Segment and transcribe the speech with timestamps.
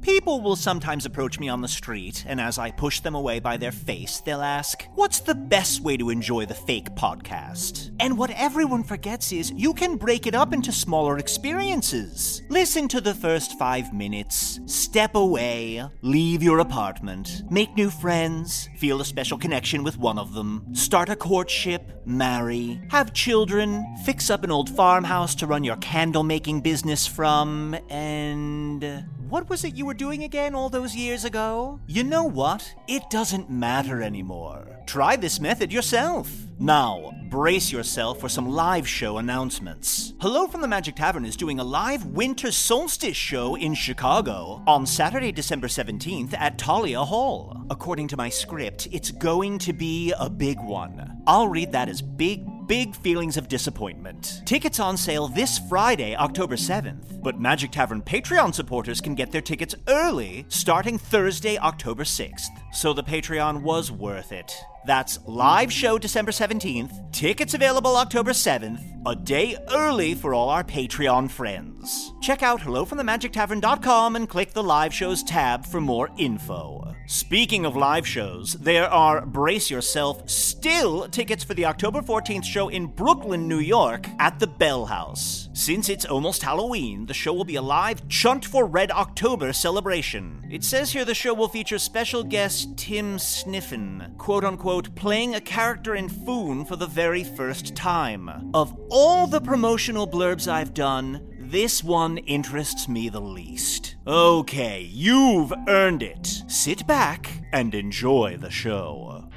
[0.00, 3.56] People will sometimes approach me on the street, and as I push them away by
[3.56, 7.90] their face, they'll ask, What's the best way to enjoy the fake podcast?
[8.00, 12.42] And what everyone forgets is you can break it up into smaller experiences.
[12.48, 19.00] Listen to the first five minutes, step away, leave your apartment, make new friends, feel
[19.00, 24.44] a special connection with one of them, start a courtship, marry, have children, fix up
[24.44, 29.04] an old farmhouse to run your candle making business from, and.
[29.28, 31.80] What was it you were doing again all those years ago?
[31.86, 32.74] You know what?
[32.88, 34.82] It doesn't matter anymore.
[34.84, 36.30] Try this method yourself.
[36.58, 40.12] Now, brace yourself for some live show announcements.
[40.20, 44.84] Hello from the Magic Tavern is doing a live winter solstice show in Chicago on
[44.84, 47.64] Saturday, December 17th at Thalia Hall.
[47.70, 51.22] According to my script, it's going to be a big one.
[51.26, 54.42] I'll read that as big, big feelings of disappointment.
[54.44, 59.40] Tickets on sale this Friday, October 7th, but Magic Tavern Patreon supporters can get their
[59.40, 62.50] tickets early starting Thursday, October 6th.
[62.72, 64.54] So the Patreon was worth it.
[64.86, 70.64] That's live show December 17th, tickets available October 7th, a day early for all our
[70.64, 72.12] Patreon friends.
[72.22, 76.94] Check out hellofromthemagictavern.com and click the live shows tab for more info.
[77.06, 82.68] Speaking of live shows, there are, brace yourself, still tickets for the October 14th show
[82.68, 85.48] in Brooklyn, New York at the Bell House.
[85.54, 90.46] Since it's almost Halloween, the show will be a live Chunt for Red October celebration.
[90.50, 95.40] It says here the show will feature special guest Tim Sniffen, quote unquote, playing a
[95.40, 98.50] character in Foon for the very first time.
[98.54, 103.96] Of all the promotional blurbs I've done, this one interests me the least.
[104.06, 106.42] Okay, you've earned it.
[106.46, 109.28] Sit back and enjoy the show.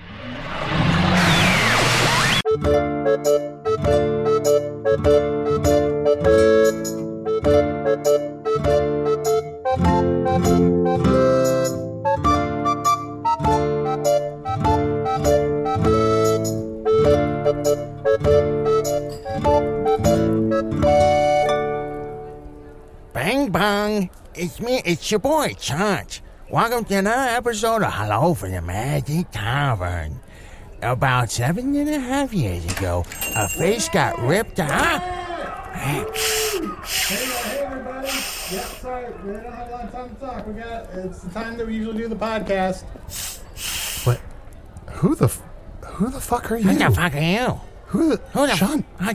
[23.12, 24.10] Bang bang!
[24.34, 26.22] It's me, it's your boy, Chunt.
[26.50, 30.22] Welcome to another episode of Hello from the Magic Tavern.
[30.82, 33.04] About seven and a half years ago,
[33.36, 35.02] a face got ripped out.
[35.74, 36.06] Hey,
[37.10, 38.08] hey everybody.
[38.08, 40.48] Yeah, sorry, we don't have a lot of time to talk.
[40.48, 42.86] We got it's the time that we usually do the podcast.
[44.08, 44.22] What?
[44.92, 45.26] Who the?
[45.26, 45.51] f-
[45.94, 46.70] Who the fuck are you?
[46.70, 47.62] Who the fuck are you?
[47.88, 48.18] Who the?
[48.34, 48.86] Who the John.
[49.00, 49.08] f-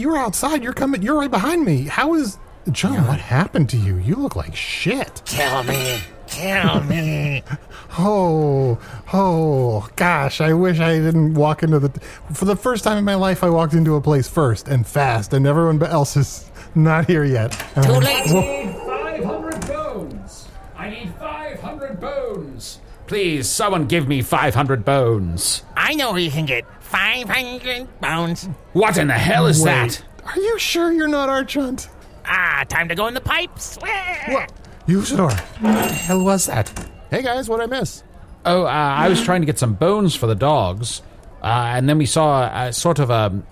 [0.00, 0.62] you were outside.
[0.62, 1.02] You're coming.
[1.02, 1.82] You're right behind me.
[1.84, 2.38] How is
[2.70, 3.06] John?
[3.06, 3.96] What happened to you?
[3.96, 5.22] You look like shit.
[5.24, 5.98] Kill me.
[6.26, 7.42] Kill me.
[7.96, 8.76] Oh,
[9.12, 10.40] oh, gosh!
[10.40, 11.90] I wish I didn't walk into the.
[12.32, 15.32] For the first time in my life, I walked into a place first and fast,
[15.32, 17.52] and everyone else is not here yet.
[17.52, 18.30] Too I'm- late.
[18.32, 18.40] Whoa.
[18.40, 18.74] need
[19.22, 20.48] 500 bones.
[20.76, 22.80] I need 500 bones.
[23.06, 25.62] Please, someone give me 500 bones.
[25.76, 28.48] I know where you can get 500 bones.
[28.72, 30.02] What in the hell is Wait, that?
[30.24, 31.88] Are you sure you're not Archunt?
[32.24, 33.78] Ah, time to go in the pipes.
[34.28, 34.50] What?
[34.86, 35.38] Usidore.
[35.60, 36.72] What the hell was that?
[37.10, 38.02] Hey guys, what'd I miss?
[38.46, 41.02] Oh, uh, I was trying to get some bones for the dogs,
[41.42, 43.42] uh, and then we saw uh, sort of a,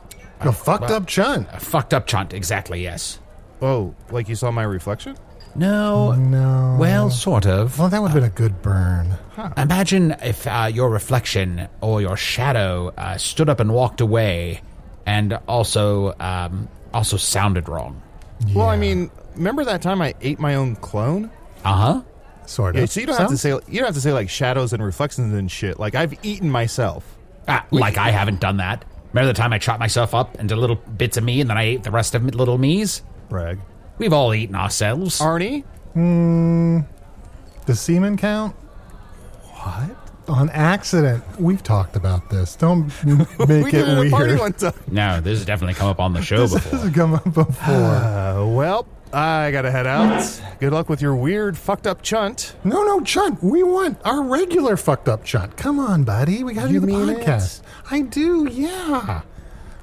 [0.40, 1.48] A fucked up Chunt.
[1.52, 2.32] a fucked up chunt.
[2.34, 3.18] Exactly, yes.
[3.62, 5.16] Oh, like you saw my reflection?
[5.54, 6.12] No.
[6.12, 6.76] No.
[6.78, 7.78] Well, sort of.
[7.78, 9.16] Well, that would have been a good burn.
[9.56, 14.60] Imagine if uh, your reflection or your shadow uh, stood up and walked away,
[15.06, 18.00] and also um, also sounded wrong.
[18.54, 21.30] Well, I mean, remember that time I ate my own clone?
[21.64, 22.02] Uh huh.
[22.46, 22.90] Sort Yeah, of.
[22.90, 25.32] so you don't have to say you don't have to say like shadows and reflections
[25.32, 25.78] and shit.
[25.78, 27.16] Like I've eaten myself.
[27.48, 28.84] Ah, like I haven't done that.
[29.12, 31.62] Remember the time I chopped myself up into little bits of me, and then I
[31.64, 33.02] ate the rest of little me's?
[33.28, 33.58] Brag.
[33.98, 35.18] We've all eaten ourselves.
[35.20, 35.64] Arnie,
[37.66, 38.54] Does semen count?
[39.62, 39.96] what?
[40.28, 41.22] On accident.
[41.40, 42.54] We've talked about this.
[42.56, 44.38] Don't make we it did it at a party weird.
[44.40, 44.72] one time.
[44.88, 46.78] no, this has definitely come up on the show This before.
[46.78, 47.74] has come up before.
[47.74, 50.40] Uh, well, I gotta head out.
[50.60, 52.54] Good luck with your weird, fucked up chunt.
[52.64, 53.42] no, no, Chunt.
[53.42, 55.56] We want our regular fucked up Chunt.
[55.56, 56.44] Come on, buddy.
[56.44, 57.26] We got to You do the mean it?
[57.26, 57.62] podcast.
[57.90, 59.22] I do, yeah.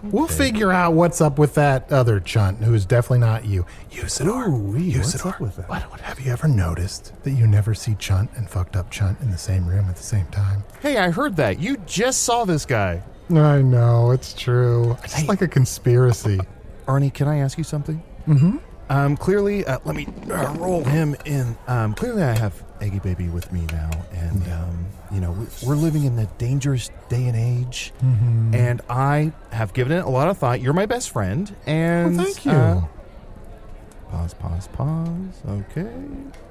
[0.04, 3.66] We'll figure out what's up with that other Chunt who's definitely not you.
[3.92, 4.48] Usidore.
[4.48, 5.34] Ooh, wee, what's Usidore.
[5.34, 5.70] up with that?
[5.70, 9.20] What, what, have you ever noticed that you never see Chunt and fucked up Chunt
[9.22, 10.64] in the same room at the same time?
[10.82, 11.60] Hey, I heard that.
[11.60, 13.04] You just saw this guy.
[13.30, 14.98] I know, it's true.
[15.04, 16.40] It's just like a conspiracy.
[16.88, 18.02] Arnie, can I ask you something?
[18.28, 18.58] Mm-hmm.
[18.90, 21.56] Um, clearly, uh, let me uh, roll him in.
[21.68, 25.76] Um, clearly, I have Eggy Baby with me now, and um, you know we- we're
[25.76, 30.38] living in the dangerous day and age, and I have given it a lot of
[30.38, 30.62] thought.
[30.62, 32.52] You're my best friend, and Well, thank you.
[32.52, 32.82] uh,
[34.12, 35.42] pause, pause, pause.
[35.72, 35.92] Okay.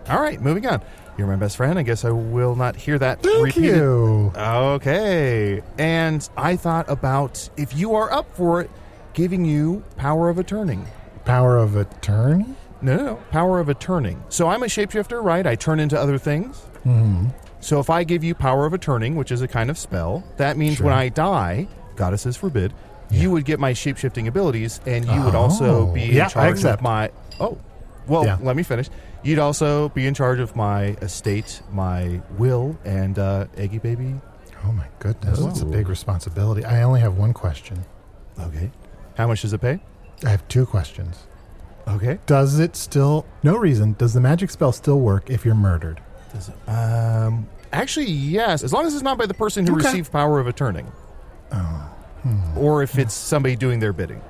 [0.09, 0.81] All right, moving on.
[1.17, 1.79] You're my best friend.
[1.79, 3.77] I guess I will not hear that Thank repeated.
[3.77, 4.33] you.
[4.37, 5.63] Okay.
[5.79, 8.71] And I thought about if you are up for it,
[9.15, 10.79] giving you power of attorney.
[11.25, 12.47] Power of attorney?
[12.81, 13.15] No, no, no.
[13.33, 14.17] Power of attorney.
[14.29, 15.45] So I'm a shapeshifter, right?
[15.45, 16.63] I turn into other things.
[16.87, 17.27] Mm-hmm.
[17.61, 20.57] So if I give you power of attorney, which is a kind of spell, that
[20.57, 21.67] means when I die,
[21.97, 22.73] goddesses forbid,
[23.11, 25.93] you would get my shapeshifting abilities, and you would also Oh.
[25.93, 27.11] be Yeah, in charge of my.
[27.41, 27.59] Oh,
[28.07, 28.37] well, Yeah.
[28.43, 28.89] let me finish.
[29.23, 34.21] You'd also be in charge of my estate, my will, and uh, Eggy Baby.
[34.65, 36.65] Oh my goodness, that's a big responsibility.
[36.65, 37.85] I only have one question.
[38.39, 38.71] Okay.
[39.17, 39.81] How much does it pay?
[40.25, 41.27] I have two questions.
[41.89, 42.19] Okay.
[42.27, 46.01] Does it still, no reason, does the magic spell still work if you're murdered?
[46.33, 46.69] Does it?
[46.71, 48.63] Um, actually, yes.
[48.63, 49.87] As long as it's not by the person who Okay.
[49.87, 50.85] received power of attorney.
[51.53, 51.91] Oh.
[52.57, 54.21] Or if it's somebody doing their bidding.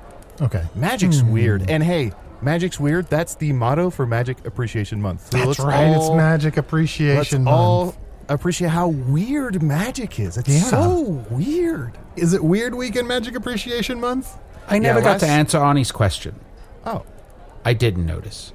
[0.41, 0.63] Okay.
[0.75, 1.31] Magic's Hmm.
[1.31, 1.69] weird.
[1.69, 3.07] And hey, magic's weird.
[3.09, 5.31] That's the motto for Magic Appreciation Month.
[5.31, 7.55] So That's let's right, it's all- Magic Let's Appreciation Month.
[7.57, 7.95] all
[8.29, 10.37] appreciate how weird magic is.
[10.37, 10.61] It's Yeah.
[10.61, 11.97] so weird.
[12.15, 14.37] Is it Weird Week in Magic Appreciation Month?
[14.69, 16.35] I never Yeah, got last- to answer Arnie's question.
[16.85, 17.01] Oh,
[17.65, 18.53] I didn't notice.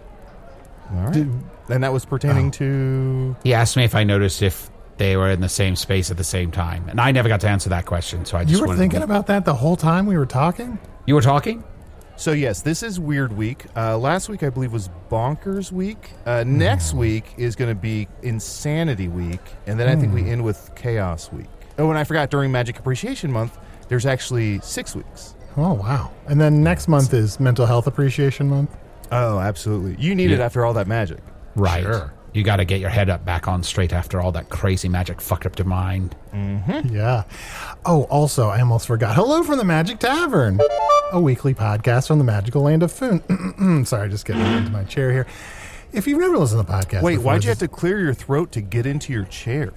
[0.93, 1.13] All right.
[1.13, 1.31] Did-
[1.71, 2.51] and that was pertaining Oh.
[2.51, 3.37] to.
[3.43, 6.25] He asked me if I noticed if they were in the same space at the
[6.25, 8.25] same time, and I never got to answer that question.
[8.25, 10.79] So I just You were thinking to, about that the whole time we were talking?
[11.07, 11.65] You were talking.
[12.17, 13.65] So yes, this is Weird Week.
[13.77, 16.11] Uh, last week I believe was Bonkers Week.
[16.27, 16.99] Uh, next Hmm.
[16.99, 21.33] week is going to be Insanity Week, and then I think we end with Chaos
[21.33, 21.47] Week.
[21.79, 23.59] Oh, and I forgot during Magic Appreciation Month,
[23.89, 25.35] there's actually six weeks.
[25.57, 26.11] Oh, wow.
[26.29, 28.77] And then next month is Mental Health Appreciation Month?
[29.15, 29.97] Oh, absolutely.
[30.03, 30.45] You need it Yeah.
[30.45, 31.19] after all that magic.
[31.57, 31.83] Right.
[31.85, 32.13] Sure.
[32.33, 35.21] You got to get your head up back on straight after all that crazy magic
[35.21, 36.17] fucked up your mind.
[36.35, 36.93] Mm-hmm.
[36.95, 37.23] Yeah.
[37.87, 39.15] Oh, also, I almost forgot.
[39.15, 40.59] Hello from the Magic Tavern,
[41.13, 43.85] a weekly podcast from the magical land of Foon.
[43.87, 45.27] Sorry, just getting into my chair here.
[45.93, 48.15] If you've never listened to the podcast, Wait, before, why'd you have to clear your
[48.15, 49.73] throat to get into your chair?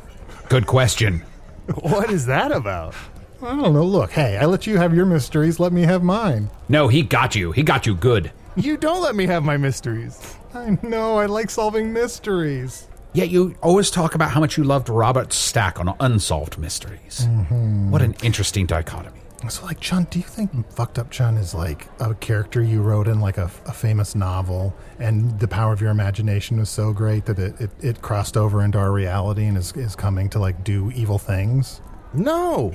[0.50, 1.24] Good question.
[1.82, 2.96] what is that about?
[3.44, 3.84] I don't know.
[3.84, 5.60] Look, hey, I let you have your mysteries.
[5.60, 6.50] Let me have mine.
[6.70, 7.51] No, he got you.
[7.51, 8.32] He got you good.
[8.57, 10.35] You don't let me have my mysteries.
[10.53, 11.17] I know.
[11.17, 12.87] I like solving mysteries.
[13.13, 17.27] Yet you always talk about how much you loved Robert Stack on Unsolved Mysteries.
[17.29, 17.91] Mm-hmm.
[17.91, 19.21] What an interesting dichotomy.
[19.49, 23.07] So, like, Chunt, do you think Fucked Up Chunt is like a character you wrote
[23.07, 27.25] in like a, a famous novel, and the power of your imagination was so great
[27.25, 30.63] that it, it, it crossed over into our reality and is, is coming to like
[30.63, 31.81] do evil things?
[32.13, 32.73] No.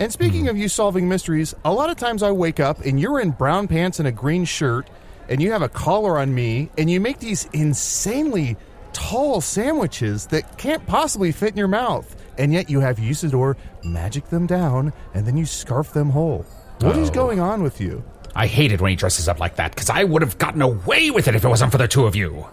[0.00, 0.48] And speaking hmm.
[0.48, 3.68] of you solving mysteries, a lot of times I wake up and you're in brown
[3.68, 4.90] pants and a green shirt,
[5.30, 8.56] and you have a collar on me, and you make these insanely
[8.92, 12.14] tall sandwiches that can't possibly fit in your mouth.
[12.36, 16.44] And yet you have Usidore magic them down, and then you scarf them whole.
[16.80, 17.12] What is Oh.
[17.12, 18.02] going on with you?
[18.34, 21.10] I hate it when he dresses up like that because I would have gotten away
[21.10, 22.46] with it if it wasn't for the two of you.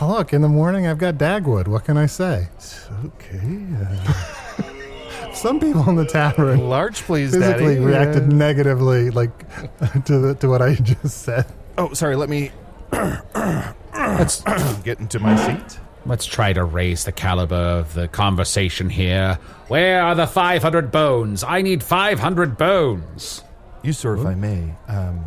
[0.00, 1.68] Oh, look, in the morning I've got Dagwood.
[1.68, 2.48] What can I say?
[2.56, 3.66] It's Okay.
[5.32, 7.84] Some people in the tavern Large, please, physically Daddy.
[7.84, 9.30] reacted Uh, negatively, like
[10.06, 11.46] to the, to what I just said.
[11.78, 12.16] Oh, sorry.
[12.16, 12.50] Let me
[12.92, 14.42] Let's
[14.82, 15.78] get into my seat.
[16.06, 19.38] let's try to raise the caliber of the conversation here.
[19.68, 21.42] Where are the 500 bones?
[21.42, 23.42] I need 500 bones.
[23.82, 25.24] You, sir, if I may, um,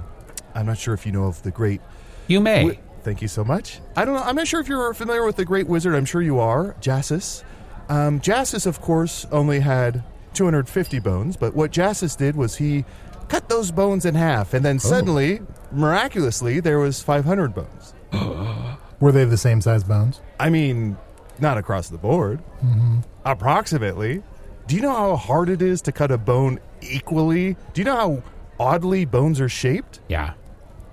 [0.56, 1.82] I'm not sure if you know of the great
[2.28, 2.64] You may.
[2.64, 3.80] Wi- Thank you so much.
[3.96, 4.24] I don't know.
[4.24, 5.96] I'm not sure if you're familiar with the Great Wizard.
[5.96, 7.44] I'm sure you are, Jassus.
[7.88, 12.84] Um, Jassus, of course, only had 250 bones, but what Jassus did was he
[13.30, 15.40] cut those bones in half, and then suddenly,
[15.72, 17.94] miraculously, there was 500 bones.
[19.00, 20.22] Were they the same size bones?
[20.40, 20.98] I mean,
[21.40, 22.40] not across the board.
[22.64, 23.00] Mm-hmm.
[23.26, 24.24] Approximately.
[24.68, 27.56] Do you know how hard it is to cut a bone equally?
[27.74, 28.24] Do you know how
[28.60, 30.00] oddly bones are shaped?
[30.08, 30.34] Yeah.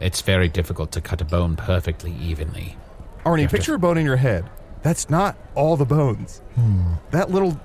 [0.00, 2.76] It's very difficult to cut a bone perfectly evenly.
[3.25, 4.49] Arnie, have to- picture a bone in your head.
[4.83, 6.43] That's not all the bones.
[6.57, 6.93] Hmm.
[7.11, 7.59] That little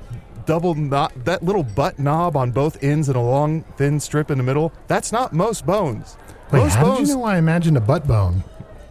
[0.46, 4.38] double knot, that little butt knob on both ends and a long thin strip in
[4.38, 6.16] the middle, that's not most bones.
[6.52, 8.44] Wait, most how bones, did you know I imagined a butt bone?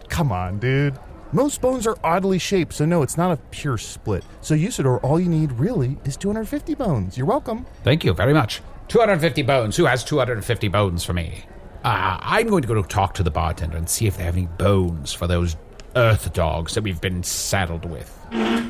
[0.09, 0.99] come on, dude.
[1.33, 4.25] Most bones are oddly shaped, so no, it's not a pure split.
[4.41, 7.19] So Usidore, all you need really is 250 bones.
[7.19, 7.67] You're welcome.
[7.85, 8.63] Thank you very much.
[8.89, 9.77] 250 bones.
[9.77, 11.45] Who has 250 bones for me?
[11.85, 14.47] Uh, I'm going to go talk to the bartender and see if they have any
[14.47, 15.57] bones for those
[15.97, 18.19] earth dogs that we've been saddled with.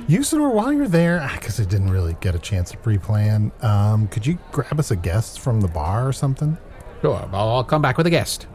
[0.09, 4.27] Usidore, while you're there, because I didn't really get a chance to pre-plan, um, could
[4.27, 6.59] you grab us a guest from the bar or something?
[7.03, 8.47] Sure, I'll, I'll come back with a guest.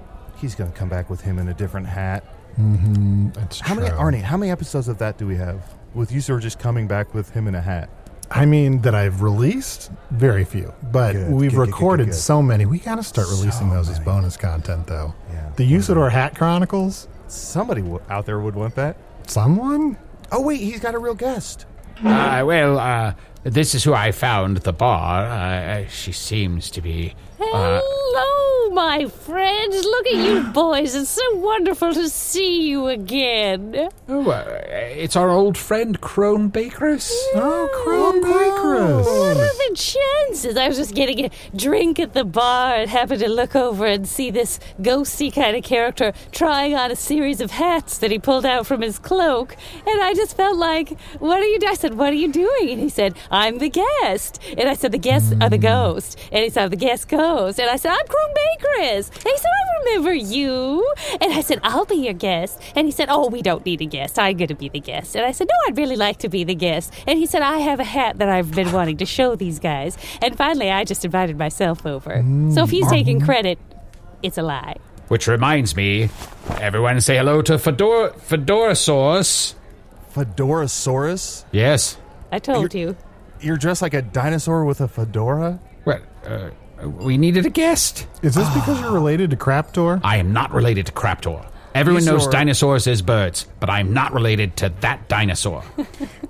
[0.44, 2.22] He's gonna come back with him in a different hat.
[2.58, 3.88] That's How many.
[3.88, 5.74] Arnie, how many episodes of that do we have?
[5.94, 7.90] With Usidore just coming back with him in a hat.
[8.30, 12.12] I mean, that I've released very few, but Good, we've good, good, good, recorded good,
[12.12, 12.18] good.
[12.20, 12.66] so many.
[12.66, 15.14] We got to start releasing So those as bonus content, though.
[15.32, 15.50] Yeah.
[15.56, 17.08] The Usidore Hat Chronicles.
[17.30, 18.98] Somebody w- out there would want that.
[19.28, 19.98] Someone?
[20.30, 21.66] Oh wait, he's got a real guest.
[22.04, 25.26] Uh, well, uh, this is who I found at the bar.
[25.26, 27.16] Uh, she seems to be.
[27.52, 27.82] Uh,
[28.16, 29.84] Hello, my friends.
[29.84, 30.94] Look at you boys.
[30.96, 33.90] It's so wonderful to see you again.
[34.08, 37.12] oh, uh, it's our old friend Crone Bakeress.
[37.34, 39.06] Oh, Crone Bakeress.
[39.06, 40.58] What are the chances?
[40.58, 44.08] I was just getting a drink at the bar and happened to look over and
[44.08, 48.46] see this ghosty kind of character trying on a series of hats that he pulled
[48.46, 49.56] out from his cloak.
[49.88, 51.72] And I just felt like, what are you doing?
[51.72, 52.70] I said, what are you doing?
[52.70, 54.40] And he said, I'm the guest.
[54.56, 56.20] And I said, the guests are the ghost.
[56.32, 57.60] And he said, the guest ghost.
[57.60, 59.10] And I said, I'm Crone Bakeress.
[59.10, 60.94] And he said, I remember you.
[61.22, 62.62] And I said, I'll be your guest.
[62.76, 64.20] And he said, oh, we don't need a guest.
[64.20, 65.16] I'm going to be the guest.
[65.16, 66.94] And I said, no, I'd really like to be the guest.
[67.08, 69.98] And he said, I have a hat that I've been wanting to show these guys.
[70.22, 72.24] And finally, I just invited myself over.
[72.54, 73.60] So if he's taking credit,
[74.22, 74.76] it's a lie.
[75.08, 76.10] Which reminds me,
[76.60, 79.56] everyone say hello to Fedor Fedorasaurus.
[80.14, 81.46] Fedorasaurus?
[81.52, 81.98] Yes.
[82.32, 82.96] I told you.
[83.42, 85.60] You're dressed like a dinosaur with a fedora?
[85.86, 86.52] Well, uh,
[86.88, 88.08] we needed a guest.
[88.22, 90.00] Is this because you're related to Craptor?
[90.04, 91.46] I am not related to Craptor.
[91.76, 95.64] Everyone knows dinosaurs is birds, but I'm not related to that dinosaur.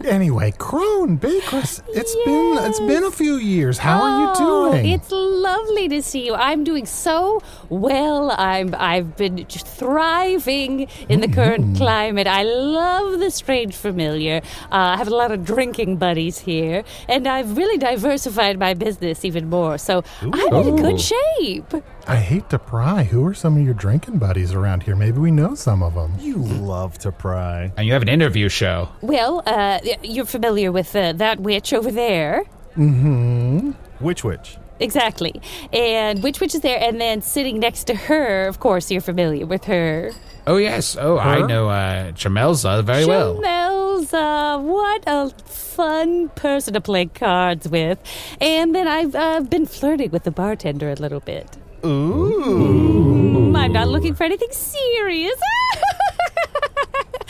[0.05, 1.81] Anyway, Crone Bakeress.
[1.87, 3.77] It's been it's been a few years.
[3.77, 4.85] How are you Oh, doing?
[4.89, 6.33] It's lovely to see you.
[6.35, 8.31] I'm doing so well.
[8.37, 12.27] I'm I've been just thriving in the current climate.
[12.27, 14.41] I love the strange familiar.
[14.73, 19.23] Uh, I have a lot of drinking buddies here, and I've really diversified my business
[19.23, 19.77] even more.
[19.77, 20.81] So I'm in Ooh.
[20.81, 21.73] good shape.
[22.05, 23.03] I hate to pry.
[23.03, 24.95] Who are some of your drinking buddies around here?
[24.95, 26.13] Maybe we know some of them.
[26.19, 27.71] You love to pry.
[27.77, 28.89] And you have an interview show.
[29.01, 32.43] Well, uh, you're familiar with uh, that witch over there.
[32.75, 33.71] Hmm.
[33.99, 34.57] Which witch?
[34.81, 35.41] Exactly.
[35.71, 36.77] And which witch is there?
[36.81, 40.11] And then sitting next to her, of course, you're familiar with her.
[40.45, 40.97] Oh, yes.
[40.99, 43.35] Oh, I know uh, Chamelza very well.
[43.37, 47.97] Chamelza, what a fun person to play cards with.
[48.41, 51.57] And then I've uh, been flirting with the bartender a little bit.
[51.85, 53.53] Ooh.
[53.55, 55.39] I'm not looking for anything serious.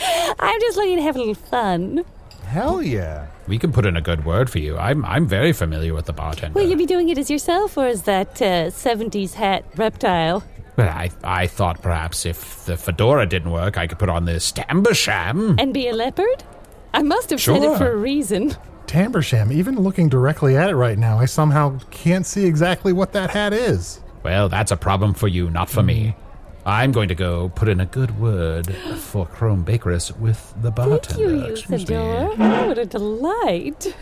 [0.38, 2.04] I'm just looking to have a little fun.
[2.46, 3.26] Hell yeah.
[3.48, 4.76] We can put in a good word for you.
[4.76, 6.58] I'm I'm very familiar with the bartender.
[6.58, 10.44] Will you be doing it as yourself or as that uh, 70s hat reptile?
[10.76, 14.52] Well, I I thought perhaps if the fedora didn't work, I could put on this
[14.52, 15.56] Tambersham.
[15.58, 16.44] And be a leopard?
[16.92, 18.56] I must have said it for a reason.
[18.86, 23.30] Tambersham, even looking directly at it right now, I somehow can't see exactly what that
[23.30, 24.00] hat is.
[24.24, 26.08] Well, that's a problem for you, not for me.
[26.08, 26.20] Hmm.
[26.66, 30.76] I'm going to go put in a good word for Crone Bakeress with the Thank
[30.76, 31.22] bartender.
[31.36, 31.94] you, Excuse me.
[31.94, 33.80] Oh, what a delight.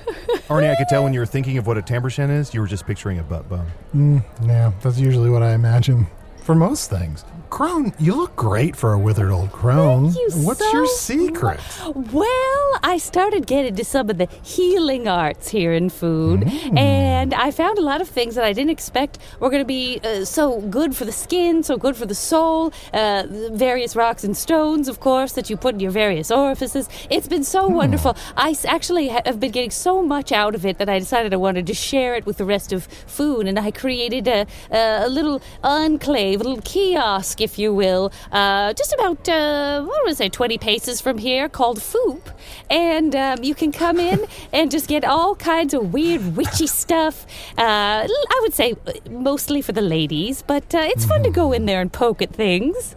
[0.49, 2.69] Arnie, I could tell when you were thinking of what a tambourine is, you were
[2.69, 3.67] just picturing a butt bone.
[3.91, 7.25] Hmm, yeah, that's usually what I imagine for most things.
[7.53, 10.07] Crone, you look great for a withered old crone.
[10.15, 11.61] You What's so your secret?
[11.95, 16.79] Well, I started getting to some of the healing arts here in Foon, Mm.
[16.79, 20.01] and I found a lot of things that I didn't expect were going to be
[20.03, 22.73] uh, so good for the skin, so good for the soul.
[22.95, 26.89] Uh, various rocks and stones, of course, that you put in your various orifices.
[27.11, 27.75] It's been so Hmm.
[27.75, 28.17] wonderful.
[28.35, 31.67] I actually have been getting so much out of it that I decided I wanted
[31.67, 36.41] to share it with the rest of Foon, and I created a, a little enclave
[36.41, 40.59] a little kiosk, if you will, uh, just about, uh, what would I say, 20
[40.59, 42.23] paces from here called Foop.
[42.71, 47.27] And um, you can come in and just get all kinds of weird, witchy stuff.
[47.59, 48.75] Uh, I would say
[49.11, 52.33] mostly for the ladies, but uh, it's fun to go in there and poke at
[52.33, 52.97] things.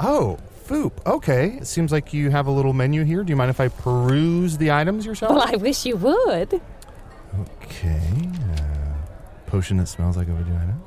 [0.00, 0.92] Oh, Foop.
[1.06, 1.58] Okay.
[1.60, 3.24] It seems like you have a little menu here.
[3.24, 5.32] Do you mind if I peruse the items yourself?
[5.32, 6.60] Well, I wish you would.
[7.40, 8.00] Okay.
[8.56, 8.94] Uh,
[9.46, 10.78] potion that smells like a vagina.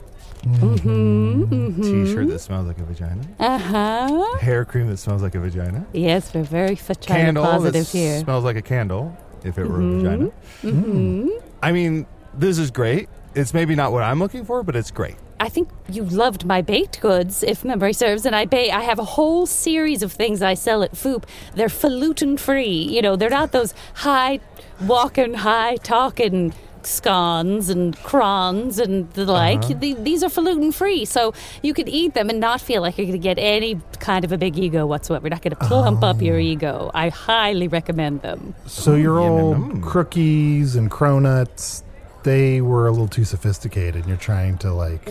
[0.45, 1.81] Mm-hmm.
[1.81, 3.21] T-shirt that smells like a vagina.
[3.39, 4.37] Uh huh.
[4.37, 5.85] Hair cream that smells like a vagina.
[5.93, 8.19] Yes, we're very vagina positive here.
[8.19, 9.15] smells like a candle.
[9.43, 10.31] If it were a vagina.
[10.63, 11.29] Mm-hmm.
[11.61, 13.09] I mean, this is great.
[13.35, 15.15] It's maybe not what I'm looking for, but it's great.
[15.39, 18.99] I think you loved my baked goods, if memory serves, and I ba- I have
[18.99, 21.25] a whole series of things I sell at Foop.
[21.53, 22.69] They're falutin free.
[22.71, 24.39] You know, they're not those high
[24.81, 26.53] walking, high talking
[26.85, 29.31] scones and crons and the uh-huh.
[29.31, 29.79] like.
[29.79, 33.07] The- these are falutin free, so you can eat them and not feel like you're
[33.07, 35.27] going to get any kind of a big ego whatsoever.
[35.27, 36.51] You're not going to plump up your oh.
[36.51, 36.91] ego.
[36.93, 38.55] I highly recommend them.
[38.67, 39.81] So your mm, old yum, yum.
[39.81, 41.83] crookies and cronuts,
[42.25, 43.95] they were a little too sophisticated.
[43.95, 45.01] And you're trying to like.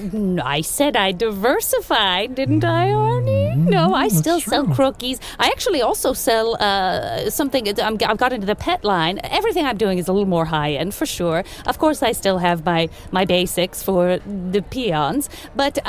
[0.45, 3.57] I said I diversified, didn't I, Arnie?
[3.57, 5.19] No, I still sell crookies.
[5.39, 7.63] I actually also sell uh, something.
[7.81, 9.21] I'm, I've got into the pet line.
[9.25, 11.45] Everything I'm doing is a little more high end, for sure.
[11.67, 14.19] Of course, I still have my my basics for
[14.53, 15.83] the peons, but uh,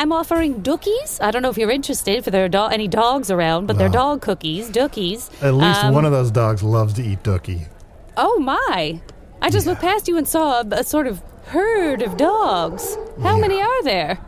[0.00, 1.22] I'm offering dookies.
[1.22, 2.24] I don't know if you're interested.
[2.24, 5.30] For there are do- any dogs around, but they're dog cookies, dookies.
[5.42, 7.68] At least Um, one of those dogs loves to eat dookie.
[8.16, 9.00] Oh my!
[9.44, 12.96] I just looked past you and saw a, a sort of herd of dogs.
[13.20, 14.18] How many are there?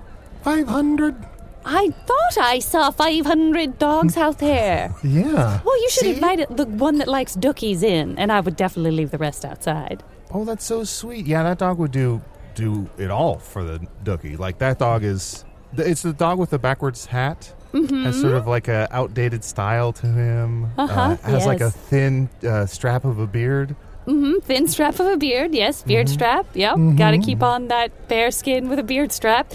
[0.42, 1.16] 500?
[1.64, 4.94] I thought I saw 500 dogs out there.
[5.02, 5.62] Yeah.
[5.64, 6.14] Well, you should See?
[6.16, 10.04] invite the one that likes dookies in, and I would definitely leave the rest outside.
[10.32, 11.26] Oh, that's so sweet.
[11.26, 12.20] Yeah, that dog would do
[12.54, 14.38] do it all for the dookie.
[14.38, 15.46] Like that dog is.
[15.78, 17.54] It's the dog with the backwards hat.
[17.72, 20.66] Has sort of like a outdated style to him.
[20.78, 23.76] Uh-huh, has like a thin uh, strap of a beard.
[24.06, 26.46] Mm, thin strap of a beard, yes, beard strap.
[26.54, 29.52] Yep, got to keep on that bear skin with a beard strap.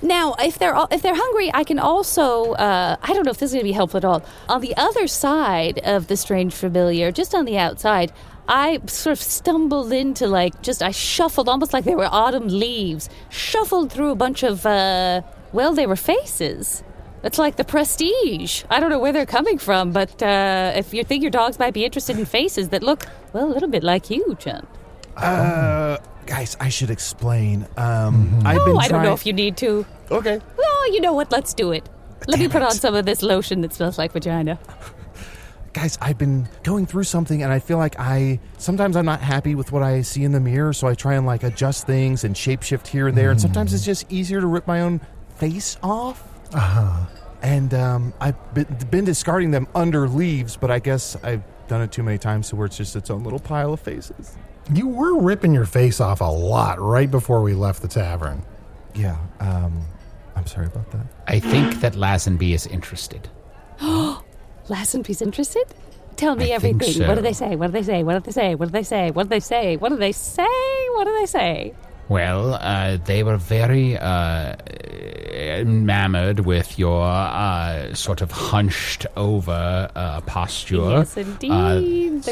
[0.00, 3.50] Now, if they're if they're hungry, I can also uh, I don't know if this
[3.50, 4.22] is going to be helpful at all.
[4.48, 8.12] On the other side of the strange familiar, just on the outside,
[8.46, 13.10] I sort of stumbled into like just I shuffled almost like they were autumn leaves,
[13.28, 15.22] shuffled through a bunch of uh,
[15.52, 16.84] well, they were faces.
[17.22, 18.64] It's like the prestige.
[18.70, 21.74] I don't know where they're coming from, but uh, if you think your dogs might
[21.74, 24.66] be interested in faces that look, well, a little bit like you, John.
[25.16, 27.66] Uh, guys, I should explain.
[27.76, 29.84] Um, I've Oh, been I don't know if you need to.
[30.10, 30.40] Okay.
[30.56, 31.32] Well, you know what?
[31.32, 31.88] Let's do it.
[32.28, 34.58] Let me put on some of this lotion that smells like vagina.
[35.74, 39.54] guys i've been going through something and i feel like i sometimes i'm not happy
[39.54, 42.34] with what i see in the mirror so i try and like adjust things and
[42.34, 44.98] shapeshift here and there and sometimes it's just easier to rip my own
[45.36, 47.06] face off Uh-huh.
[47.42, 51.92] and um, i've been, been discarding them under leaves but i guess i've done it
[51.92, 54.36] too many times to where it's just its own little pile of faces
[54.72, 58.42] You were ripping your face off a lot right before we left the tavern.
[58.94, 59.84] yeah um,
[60.36, 63.28] i'm sorry about that I think that Lazenby is interested.
[64.68, 65.64] Lassenby's interested?
[66.16, 67.06] Tell me I think everything.
[67.06, 67.54] What do they say?
[67.54, 68.02] What do they say?
[68.02, 68.54] What do they say?
[68.54, 69.10] What do they say?
[69.10, 69.76] What do they say?
[69.76, 70.46] What do they say?
[70.94, 71.74] What do they say?
[72.08, 74.56] Well, uh, they were very uh,
[75.30, 80.76] enamored with your uh, sort of hunched over uh, posture.
[80.76, 81.50] Yes, indeed.
[81.50, 81.74] Uh,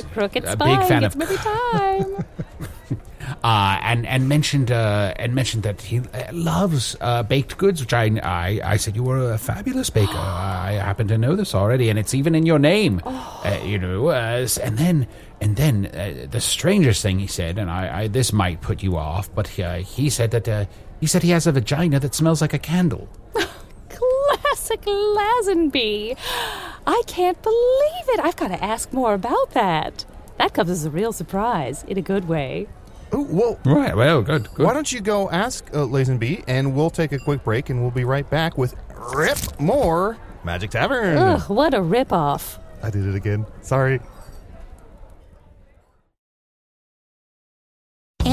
[0.00, 0.70] the crooked spine.
[0.74, 2.24] a big fan of- every time.
[3.44, 6.00] uh, and and mentioned uh, and mentioned that he
[6.32, 10.12] loves uh, baked goods, which I, I I said you were a fabulous baker.
[10.16, 13.02] I happen to know this already, and it's even in your name.
[13.04, 15.06] Uh, you know, uh, and then
[15.40, 18.96] and then uh, the strangest thing he said, and I, I this might put you
[18.96, 20.64] off, but uh, he said that uh,
[21.00, 23.08] he said he has a vagina that smells like a candle.
[23.88, 26.16] Classic Lazenby.
[26.86, 28.20] I can't believe it.
[28.20, 30.04] I've got to ask more about that.
[30.38, 32.66] That comes as a real surprise, in a good way.
[33.12, 33.96] oh well Right.
[33.96, 34.48] Well, good.
[34.54, 34.66] good.
[34.66, 37.90] why don't you go ask uh, Lazenby and we'll take a quick break and we'll
[37.90, 38.74] be right back with
[39.14, 42.58] rip more magic tavern Ugh, what a ripoff.
[42.82, 43.46] I did it again.
[43.62, 44.00] Sorry.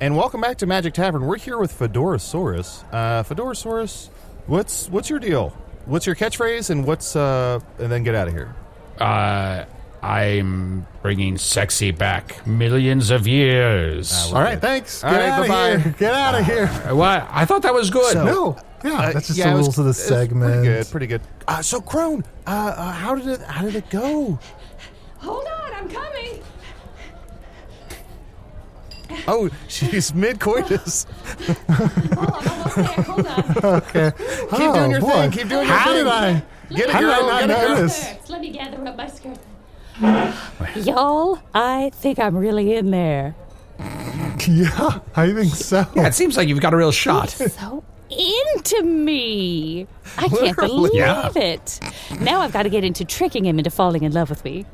[0.00, 1.26] And welcome back to Magic Tavern.
[1.26, 2.84] We're here with Fedorasaurus.
[2.90, 4.08] Uh, Fedorasaurus,
[4.46, 5.50] what's what's your deal?
[5.84, 8.54] What's your catchphrase, and what's uh, and then get out of here.
[8.98, 9.64] Uh,
[10.02, 14.32] I'm bringing sexy back millions of years.
[14.32, 15.04] All right, thanks.
[15.04, 15.94] All Get right, out of here.
[15.98, 16.64] Get out of here.
[16.90, 17.26] Uh, what?
[17.30, 18.12] I thought that was good.
[18.14, 20.02] So- no, yeah, Uh, that's just yeah, the it was- rules of the it was
[20.04, 20.52] segment.
[20.52, 21.20] Pretty good, pretty good.
[21.46, 24.38] Uh, so Crone, uh, uh, how did it how did it go?
[25.18, 26.40] Hold on, I'm coming.
[29.28, 31.06] Oh, she's mid coitus.
[31.68, 31.84] Oh,
[32.16, 33.02] Hold on, almost there.
[33.02, 33.74] Hold on.
[33.82, 35.10] okay, Keep Oh, doing your oh, boy.
[35.10, 35.30] thing.
[35.30, 35.94] Keep doing your How thing.
[35.94, 36.42] did I?
[36.70, 37.30] Get it, How did girl.
[37.30, 37.76] I Get not it, girl.
[37.76, 38.30] notice?
[38.30, 39.38] Let me gather up my skirt.
[40.76, 43.34] Y'all, I think I'm really in there.
[44.48, 45.84] Yeah, I think so.
[45.94, 47.28] Yeah, it seems like you've got a real shot.
[47.28, 49.86] So into me.
[50.16, 50.68] I can't Literally.
[50.68, 51.30] believe Yeah.
[51.36, 51.78] it.
[52.20, 54.64] Now I've got to get into tricking him into falling in love with me.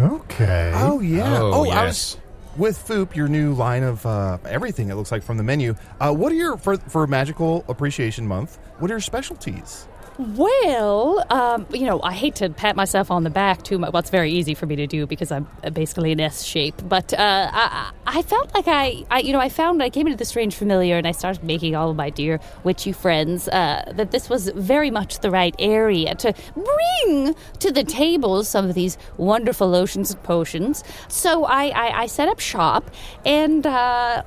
[0.00, 0.72] Okay.
[0.74, 1.38] Oh yeah.
[1.40, 2.16] Oh, oh I yes.
[2.16, 2.16] was
[2.56, 4.90] with Foop, your new line of uh, everything.
[4.90, 5.74] It looks like from the menu.
[6.00, 8.58] Uh, what are your for for Magical Appreciation Month?
[8.78, 9.86] What are your specialties?
[10.22, 13.92] Well, um, you know, I hate to pat myself on the back too much.
[13.92, 16.74] Well, it's very easy for me to do because I'm basically an S shape.
[16.84, 20.16] But uh, I, I felt like I, I, you know, I found I came into
[20.16, 24.12] the Strange Familiar and I started making all of my dear witchy friends uh, that
[24.12, 28.98] this was very much the right area to bring to the table some of these
[29.16, 30.84] wonderful lotions and potions.
[31.08, 32.90] So I, I, I set up shop,
[33.24, 34.22] and uh,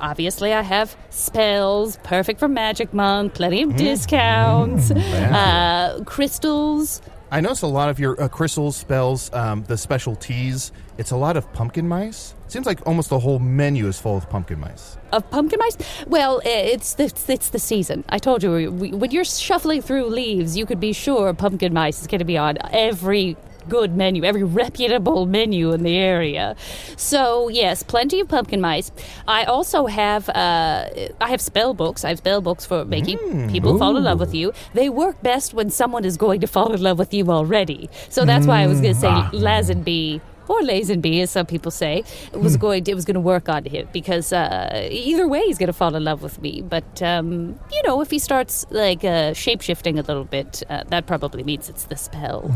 [0.00, 4.90] obviously I have spells perfect for Magic Month, plenty of discounts,
[5.34, 7.02] uh, crystals.
[7.30, 10.70] I notice a lot of your uh, crystals, spells, um, the specialties.
[10.96, 12.34] It's a lot of pumpkin mice.
[12.46, 14.96] Seems like almost the whole menu is full of pumpkin mice.
[15.12, 15.76] Of pumpkin mice?
[16.06, 18.04] Well, it's the, it's the season.
[18.08, 22.00] I told you, we- when you're shuffling through leaves, you could be sure pumpkin mice
[22.00, 23.36] is going to be on every
[23.68, 26.56] good menu, every reputable menu in the area.
[26.96, 28.90] So, yes, plenty of pumpkin mice.
[29.26, 30.88] I also have, uh,
[31.20, 32.04] I have spell books.
[32.04, 34.52] I have spell books for making people fall in love with you.
[34.74, 37.90] They work best when someone is going to fall in love with you already.
[38.08, 42.04] So that's why I was going to say Lazenby or Lazenby, as some people say,
[42.32, 45.58] was going to, it was going to work on him because uh, either way he's
[45.58, 46.62] going to fall in love with me.
[46.62, 50.84] But um, you know, if he starts like uh, shape shifting a little bit, uh,
[50.88, 52.50] that probably means it's the spell.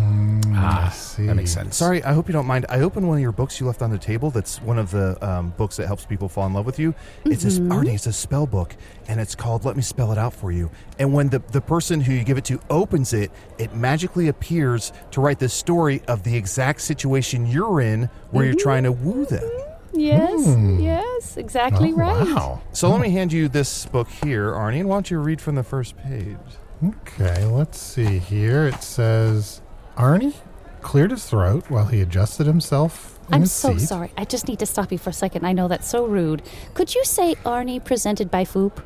[0.55, 1.27] Ah, see.
[1.27, 1.77] that makes sense.
[1.77, 2.67] Sorry, I hope you don't mind.
[2.69, 4.31] I opened one of your books you left on the table.
[4.31, 6.95] That's one of the um, books that helps people fall in love with you.
[7.25, 7.95] It's a Arnie.
[7.95, 8.77] It's a spell book,
[9.09, 9.65] and it's called.
[9.65, 10.71] Let me spell it out for you.
[10.99, 14.93] And when the the person who you give it to opens it, it magically appears
[15.13, 19.25] to write the story of the exact situation you're in, where you're trying to woo
[19.25, 19.43] them.
[19.43, 19.71] Mm-hmm.
[19.93, 20.79] Yes, hmm.
[20.79, 22.27] yes, exactly oh, right.
[22.27, 22.63] Wow.
[22.73, 25.57] So let me hand you this book here, Arnie, and why don't you read from
[25.57, 26.37] the first page?
[26.85, 28.67] Okay, let's see here.
[28.67, 29.61] It says
[29.97, 30.35] Arnie
[30.81, 33.87] cleared his throat while he adjusted himself in I'm his so seat.
[33.87, 34.13] sorry.
[34.17, 35.45] I just need to stop you for a second.
[35.45, 36.43] I know that's so rude.
[36.75, 38.83] Could you say Arnie presented by Foop?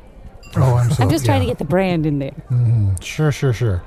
[0.55, 1.03] Oh, I'm so.
[1.03, 2.31] I'm just trying to get the brand in there.
[2.49, 2.95] Mm-hmm.
[3.01, 3.83] Sure, sure, sure.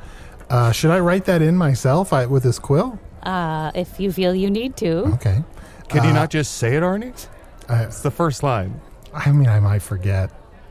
[0.50, 2.98] Uh, should I write that in myself I, with this quill?
[3.28, 5.04] Uh, if you feel you need to.
[5.14, 5.44] Okay.
[5.88, 7.26] Can you Uh, not just say it, Arnie?
[7.68, 8.80] I, It's the first line.
[9.12, 10.30] I mean, I might forget.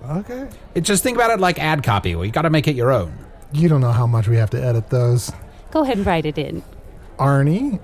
[0.10, 0.48] Okay.
[0.74, 2.15] It, just think about it like ad copy.
[2.15, 3.13] Well, you got to make it your own.
[3.54, 5.32] You don't know how much we have to edit those.
[5.70, 6.63] Go ahead and write it in.
[7.20, 7.80] Arnie,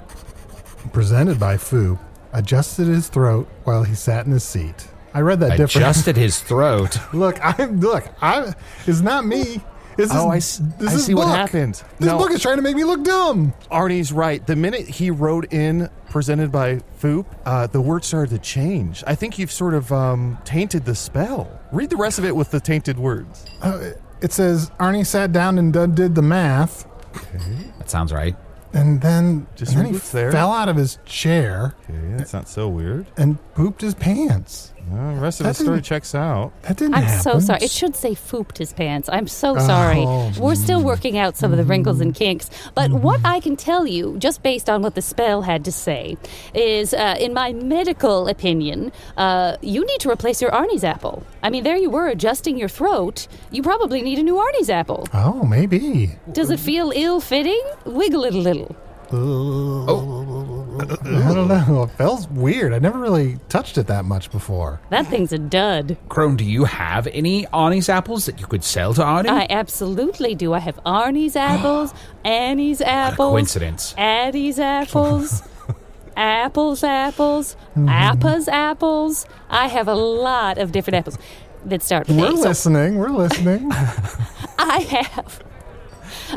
[0.92, 2.00] presented by Foo,
[2.34, 4.88] adjusted his throat while he sat in his seat.
[5.14, 5.86] I read that different.
[5.86, 6.98] Adjusted his throat.
[7.14, 8.06] look, I look.
[8.22, 8.54] I.
[8.88, 9.62] It's not me.
[9.98, 11.76] This Oh, I, is, s- this I is see what happened.
[12.00, 12.18] This No.
[12.18, 13.54] book is trying to make me look dumb.
[13.72, 14.46] Arnie's right.
[14.46, 19.04] The minute he wrote in presented by Foop, uh, the word started to change.
[19.08, 21.60] I think you've sort of um, tainted the spell.
[21.72, 23.46] Read the rest of it with the tainted words.
[23.62, 27.72] Uh, it says Arnie sat down and done, did the math, Okay.
[27.78, 28.36] That sounds right.
[28.74, 30.32] and then, Just and then he there.
[30.32, 33.06] fell out of his chair Okay, that's not so weird.
[33.18, 34.73] and pooped his pants.
[34.90, 36.52] Well, the rest of the story checks out.
[36.64, 37.60] That didn't I'm so sorry.
[37.62, 39.10] It should say fooped his pants.
[39.12, 40.00] I'm so sorry.
[40.06, 42.50] Oh, We're still working out some of the wrinkles and kinks.
[42.76, 46.18] But what I can tell you, just based on what the spell had to say,
[46.54, 51.24] is uh, in my medical opinion, uh, you need to replace your Arnie's apple.
[51.42, 53.28] I mean, there you were adjusting your throat.
[53.52, 55.08] You probably need a new Arnie's apple.
[55.14, 56.18] Oh, maybe.
[56.32, 57.62] Does it feel ill fitting?
[57.86, 58.76] Wiggle it a little.
[59.12, 60.43] Oh.
[60.80, 61.84] I don't know.
[61.84, 62.74] It feels weird.
[62.74, 64.80] I never really touched it that much before.
[64.90, 65.98] That thing's a dud.
[66.10, 69.28] Crone, do you have any Arnie's apples that you could sell to Arnie?
[69.30, 70.54] I absolutely do.
[70.54, 71.94] I have Arnie's apples,
[72.26, 73.94] Annie's apples, coincidence.
[73.98, 75.44] Addie's apples,
[76.18, 77.90] Apple's apples, Mm-hmm.
[77.90, 79.26] Appa's apples.
[79.50, 81.18] I have a lot of different apples
[81.66, 82.38] that start with We're A.
[82.38, 82.98] So listening.
[82.98, 83.72] We're listening.
[84.60, 85.44] I have.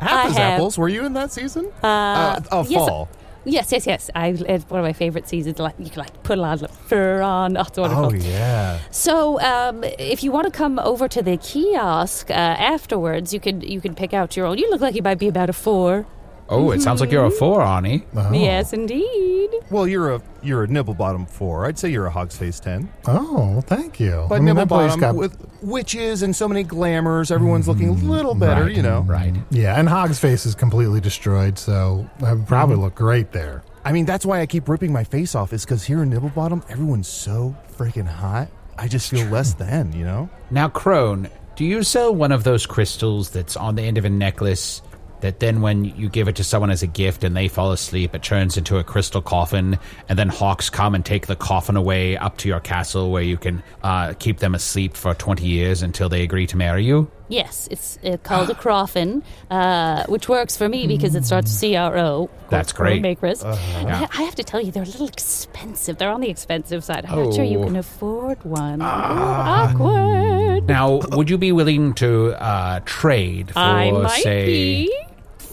[0.00, 0.52] I Apple's have.
[0.54, 0.78] apples.
[0.78, 1.70] Were you in that season?
[1.82, 3.08] Uh, uh yes, fall.
[3.46, 4.10] Yes, yes, yes.
[4.14, 5.60] I, it's one of my favorite seasons.
[5.60, 7.56] Like you can like put a lot of fur on.
[7.56, 8.06] Oh, it's wonderful.
[8.06, 8.80] oh yeah.
[8.90, 13.60] So, um, if you want to come over to the kiosk uh, afterwards, you can
[13.60, 14.58] you can pick out your own.
[14.58, 16.06] You look like you might be about a four.
[16.48, 17.38] Oh, it sounds like you're a Mm-hmm.
[17.38, 18.04] four, Arnie.
[18.14, 18.32] Oh.
[18.32, 19.50] Yes, indeed.
[19.70, 21.66] Well, you're a you're a nibble bottom four.
[21.66, 22.88] I'd say you're a hog's face ten.
[23.06, 24.26] Oh, thank you.
[24.28, 27.66] But I mean, nibble that place bottom got with witches and so many glamours, everyone's
[27.66, 29.00] looking a little better, Right, you know.
[29.00, 29.34] Right.
[29.50, 33.64] yeah, and Hog's face is completely destroyed, so I would probably look great there.
[33.84, 35.52] I mean, that's why I keep ripping my face off.
[35.52, 38.48] Is because here in Nibble Bottom, everyone's so freaking hot.
[38.78, 40.28] I just feel less than, you know.
[40.50, 44.10] Now, Crone, do you sell one of those crystals that's on the end of a
[44.10, 44.82] necklace
[45.20, 48.14] that then when you give it to someone as a gift and they fall asleep,
[48.14, 52.16] it turns into a crystal coffin, and then hawks come and take the coffin away
[52.16, 56.08] up to your castle where you can uh, keep them asleep for 20 years until
[56.08, 57.10] they agree to marry you?
[57.28, 61.72] Yes, it's uh, called a croffin, uh, which works for me because it starts with
[61.72, 62.30] CRO.
[62.50, 63.02] That's great.
[63.02, 63.42] Maker's.
[63.42, 63.80] Uh-huh.
[63.86, 64.06] Yeah.
[64.12, 65.98] I have to tell you, they're a little expensive.
[65.98, 67.04] They're on the expensive side.
[67.04, 67.64] I'm not sure you Oh.
[67.64, 68.80] can afford one.
[68.80, 69.72] Ah.
[69.72, 70.68] Awkward.
[70.68, 74.92] Now, would you be willing to uh, trade for, I might say, be.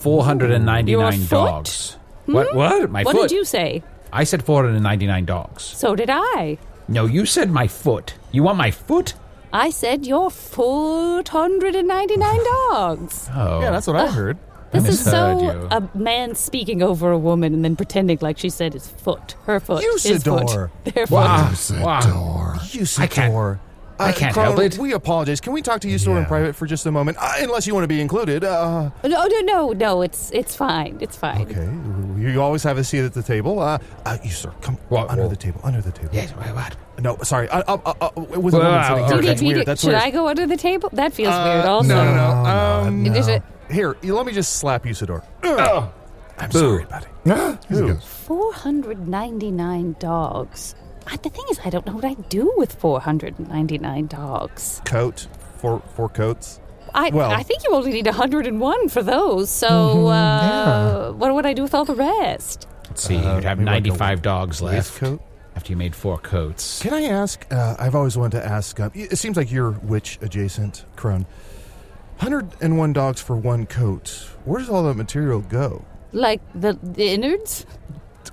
[0.04, 1.30] 499 Your foot?
[1.30, 1.98] dogs?
[2.26, 2.48] What?
[2.52, 2.58] Hmm?
[2.58, 2.92] What?
[2.92, 3.30] My what foot?
[3.30, 3.84] did you say?
[4.12, 5.64] I said 499 dogs.
[5.64, 6.58] So did I.
[6.88, 8.14] No, you said my foot.
[8.32, 9.14] You want my foot?
[9.54, 13.30] I said your foot hundred and ninety nine dogs.
[13.36, 13.62] Oh.
[13.62, 14.38] Yeah, that's what I heard.
[14.72, 15.68] This is so misheard you.
[15.72, 19.60] a man speaking over a woman and then pretending like she said his foot, her
[19.60, 20.72] foot, his foot, Usidore.
[20.86, 21.50] their Wow.
[21.54, 21.80] foot.
[21.82, 22.56] Wow.
[22.60, 23.60] Usidore.
[24.00, 24.78] I can't- I can't Crone, help it.
[24.78, 25.40] We apologize.
[25.40, 26.28] Can we talk to you, Usidore in Yeah.
[26.28, 27.18] private for just a moment?
[27.20, 28.44] Uh, unless you want to be included.
[28.44, 30.02] Uh, No, no, no, no.
[30.02, 30.98] It's it's fine.
[31.00, 31.42] It's fine.
[31.42, 31.68] okay.
[32.20, 33.60] You always have a seat at the table.
[33.60, 35.30] Uh, uh Usidore, come What- under what?
[35.30, 35.60] the table.
[35.64, 36.10] Under the table.
[36.12, 36.48] Yes, what?
[36.56, 36.76] what?
[37.02, 37.50] No, sorry.
[37.50, 39.06] Uh, uh, uh, uh, it was a Well, woman sitting okay.
[39.06, 39.08] here.
[39.08, 39.66] Do you That's need me weird.
[39.66, 40.02] to- That's should weird.
[40.04, 40.90] I go under the table?
[40.94, 41.66] That feels Uh, weird.
[41.66, 42.44] Also, No, no, no.
[42.44, 42.50] No,
[42.88, 43.14] Um, no.
[43.14, 45.22] Is it Here, you- let me just slap Usidore.
[45.44, 45.90] Oh.
[46.38, 46.60] I'm Boo.
[46.60, 46.86] sorry,
[47.26, 47.58] buddy.
[47.70, 47.96] Who?
[47.96, 50.76] four hundred ninety nine dogs?
[51.08, 54.08] I, the thing is, I don't know what I do with four hundred ninety nine
[54.08, 54.82] dogs.
[54.86, 55.28] Coat.
[55.58, 56.60] Four, four coats.
[56.94, 59.50] I Well- I think you only need hundred and one for those.
[59.50, 60.08] So Mm-hmm.
[60.08, 62.68] uh, what would I do with all the rest?
[62.90, 63.18] Let's see.
[63.18, 65.22] Uh, you'd have maybe like 95 dogs left Waistcoat.
[65.56, 66.82] after you made four coats.
[66.82, 67.46] Can I ask?
[67.52, 68.80] Uh, I've always wanted to ask.
[68.80, 71.26] Uh, it seems like you're witch adjacent, Crone.
[72.20, 74.30] 101 dogs for one coat.
[74.46, 75.84] Where does all that material go?
[76.12, 77.66] Like the, the innards?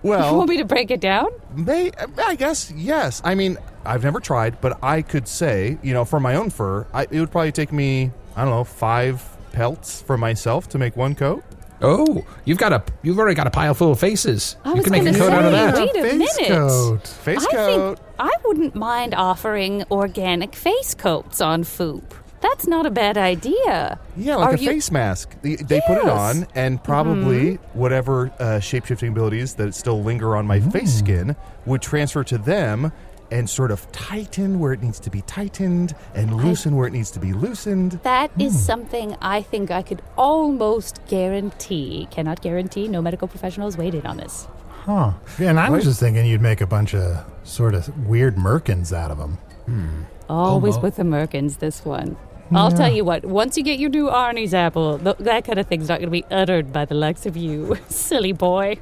[0.04, 1.28] you want me to break it down?
[1.54, 3.20] may, I guess yes.
[3.24, 6.86] I mean, I've never tried, but I could say, you know, for my own fur,
[6.92, 10.96] I, it would probably take me, I don't know, five pelts for myself to make
[10.96, 11.42] one coat.
[11.82, 14.56] Oh, you've got a you've already got a pile full of faces.
[14.66, 15.74] I you was can make a gonna coat out of that.
[15.76, 16.48] Wait a Face minute.
[16.50, 17.08] coat.
[17.08, 17.96] Face I coat.
[17.96, 22.02] think I wouldn't mind offering organic face coats on Foop.
[22.40, 23.98] That's not a bad idea.
[24.16, 25.34] Yeah, like Are a you- face mask.
[25.42, 26.36] They, they put it Yes.
[26.36, 27.78] on, and probably mm-hmm.
[27.78, 32.38] whatever uh, shape shifting abilities that still linger on my face skin would transfer to
[32.38, 32.92] them
[33.30, 37.10] and sort of tighten where it needs to be tightened and loosen where it needs
[37.12, 37.92] to be loosened.
[38.02, 38.58] That is hmm.
[38.58, 42.08] something I think I could almost guarantee.
[42.10, 42.88] Cannot guarantee.
[42.88, 44.48] No medical professionals weighed in on this.
[44.68, 45.12] Huh.
[45.38, 49.10] And I was just thinking you'd make a bunch of sort of weird merkins out
[49.10, 49.34] of them.
[49.66, 50.02] Hmm.
[50.28, 50.82] Always Almost.
[50.82, 52.16] with the Merkins, this one.
[52.52, 55.66] I'll tell you what, once you get your new Arnie's apple, th- that kind of
[55.66, 57.76] thing's not going to be uttered by the likes of you.
[57.88, 58.78] Silly boy.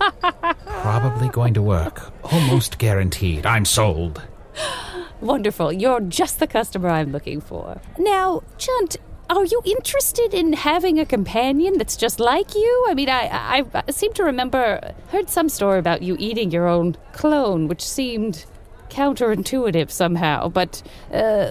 [0.66, 2.12] Probably going to work.
[2.32, 3.44] Almost guaranteed.
[3.44, 4.22] I'm sold.
[5.20, 5.72] Wonderful.
[5.72, 7.80] You're just the customer I'm looking for.
[7.98, 8.96] Now, Chunt,
[9.28, 12.86] are you interested in having a companion that's just like you?
[12.88, 16.66] I mean, I, I, I seem to remember, heard some story about you eating your
[16.66, 18.44] own clone, which seemed
[18.96, 20.48] counterintuitive somehow.
[20.48, 20.82] But
[21.12, 21.48] uh,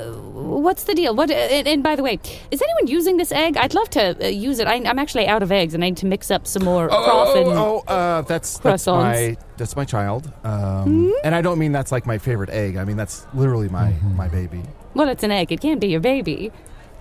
[0.66, 1.16] what's the deal?
[1.16, 1.30] What?
[1.32, 2.20] And, and by the way,
[2.52, 3.58] is anyone using this egg?
[3.58, 4.68] I'd love to uh, use it.
[4.68, 7.36] I, I'm actually out of eggs, and I need to mix up some more croff
[7.36, 11.92] and Oh, uh, that's that's my that's my child, um, and I don't mean that's
[11.92, 12.76] like my favorite egg.
[12.78, 14.62] I mean that's literally my my baby.
[14.94, 15.52] well, it's an egg.
[15.52, 16.52] It can't be your baby.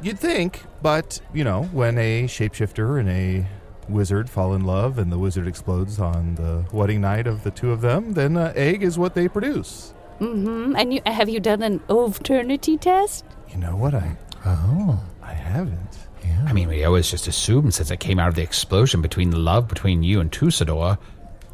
[0.02, 3.46] You'd think, but you know, when a shapeshifter and a
[3.88, 7.70] wizard fall in love, and the wizard explodes on the wedding night of the two
[7.72, 9.94] of them, then uh, egg is what they produce.
[10.20, 10.74] Mm-hmm.
[10.76, 13.24] And you have you done an overnity test?
[13.50, 14.16] You know what I?
[14.46, 15.98] Oh, I haven't.
[16.24, 16.44] Yeah.
[16.46, 19.38] I mean, we always just assumed since it came out of the explosion between the
[19.38, 20.98] love between you and Tusador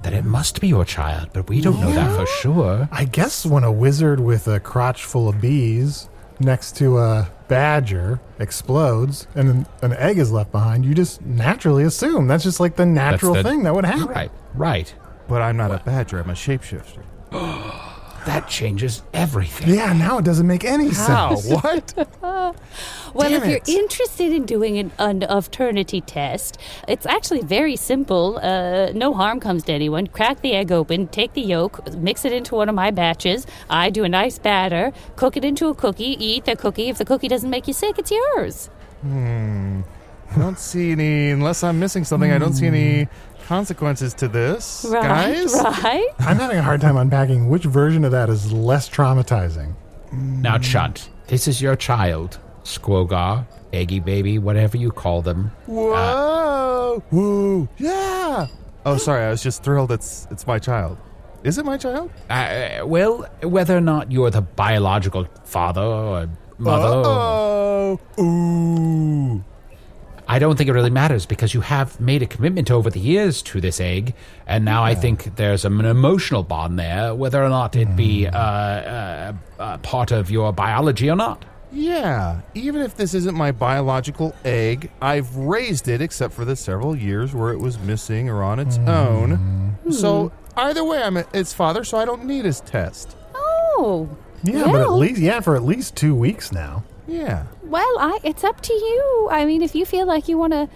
[0.03, 2.89] that it must be your child, but we don't know that for sure.
[2.91, 8.19] I guess when a wizard with a crotch full of bees next to a badger
[8.39, 12.77] explodes and an, an egg is left behind, you just naturally assume that's just like
[12.77, 14.07] the natural the- thing that would happen.
[14.07, 14.95] Right, right.
[15.29, 16.19] But I'm not a badger.
[16.19, 17.05] I'm a shapeshifter.
[18.27, 19.75] That changes everything.
[19.75, 21.37] Yeah, now it doesn't make any How?
[21.37, 21.63] sense.
[21.63, 21.95] what?
[23.13, 28.39] Well, Damn if you're interested in doing an, an overnity test, it's actually very simple.
[28.41, 30.07] Uh, no harm comes to anyone.
[30.07, 33.49] Crack the egg open, take the yolk, mix it into one of my batches.
[33.69, 36.89] I do a nice batter, cook it into a cookie, eat the cookie.
[36.89, 38.71] If the cookie doesn't make you sick, it's yours.
[39.01, 39.81] Hmm.
[40.33, 41.31] I don't see any.
[41.31, 43.09] Unless I'm missing something, I don't see any
[43.51, 45.53] consequences to this, Right, guys.
[45.83, 46.07] right.
[46.21, 49.75] I'm having a hard time unpacking which version of that is less traumatizing.
[50.13, 55.51] Now, Chunt, this is your child, Squogar, Eggy Baby, whatever you call them.
[55.67, 57.03] Whoa!
[57.11, 57.69] Whoa!
[57.77, 58.47] Yeah.
[58.87, 59.25] Oh, sorry.
[59.25, 59.91] I was just thrilled.
[59.91, 60.97] It's it's my child.
[61.43, 62.11] Is it my child?
[62.31, 68.01] Uh, well, whether or not you're the biological father or mother, Oh.
[68.21, 69.43] Ooh.
[70.31, 73.43] I don't think it really matters because you have made a commitment over the years
[73.43, 74.15] to this egg,
[74.47, 78.39] and now I think there's an emotional bond there, whether or not it be uh,
[78.39, 81.45] uh, uh, part of your biology or not.
[81.73, 82.43] Yeah.
[82.55, 87.35] Even if this isn't my biological egg, I've raised it, except for the several years
[87.35, 89.77] where it was missing or on its own.
[89.91, 93.17] So either way, I'm its father, so I don't need his test.
[93.35, 94.09] Oh.
[94.45, 96.85] Yeah, but at least yeah, for at least two weeks now.
[97.09, 97.47] Yeah.
[97.71, 99.29] Well, I it's up to you.
[99.31, 100.69] I mean, if you feel like you want to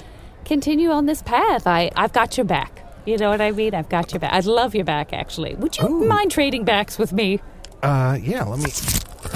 [0.44, 2.80] continue on this path, I I've got your back.
[3.04, 3.74] You know what I mean?
[3.74, 4.32] I've got your back.
[4.32, 5.54] I'd love your back, actually.
[5.56, 7.40] Would you mind trading backs with me?
[7.82, 8.44] Uh, yeah.
[8.44, 8.70] Let me.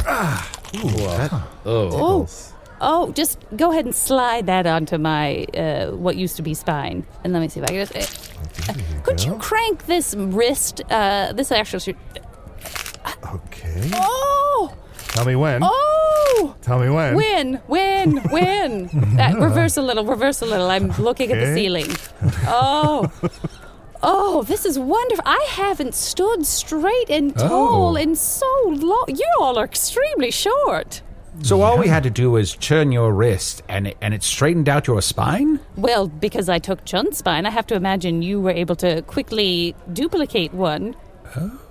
[0.07, 0.51] Ah.
[0.77, 1.33] Ooh, that
[1.67, 2.53] Oh, tickles.
[2.81, 7.05] Oh, just go ahead and slide that onto my uh, what used to be spine,
[7.25, 8.69] and let me see if I can just.
[8.71, 10.81] uh, could you crank this wrist?
[10.91, 11.81] Uh, this actual.
[11.81, 11.97] shoot-
[13.35, 13.91] Okay.
[13.95, 14.73] Oh!
[15.09, 15.61] Tell me when.
[15.65, 16.55] Oh!
[16.63, 17.15] Tell me when.
[17.15, 18.89] Win, win, win.
[19.17, 20.71] that, reverse a little, reverse a little.
[20.71, 21.55] I'm looking at the Okay.
[21.55, 21.97] ceiling.
[22.47, 23.11] Oh.
[24.03, 25.25] Oh, this is wonderful.
[25.27, 27.49] I haven't stood straight and oh.
[27.49, 27.97] tall Oh.
[27.97, 29.07] in so long.
[29.09, 31.03] You all are extremely short.
[31.43, 34.69] So all we had to do was churn your wrist, and it, and it straightened
[34.69, 35.61] out your spine.
[35.77, 39.75] Well, because I took Chunt's spine, I have to imagine you were able to quickly
[39.93, 40.97] duplicate one.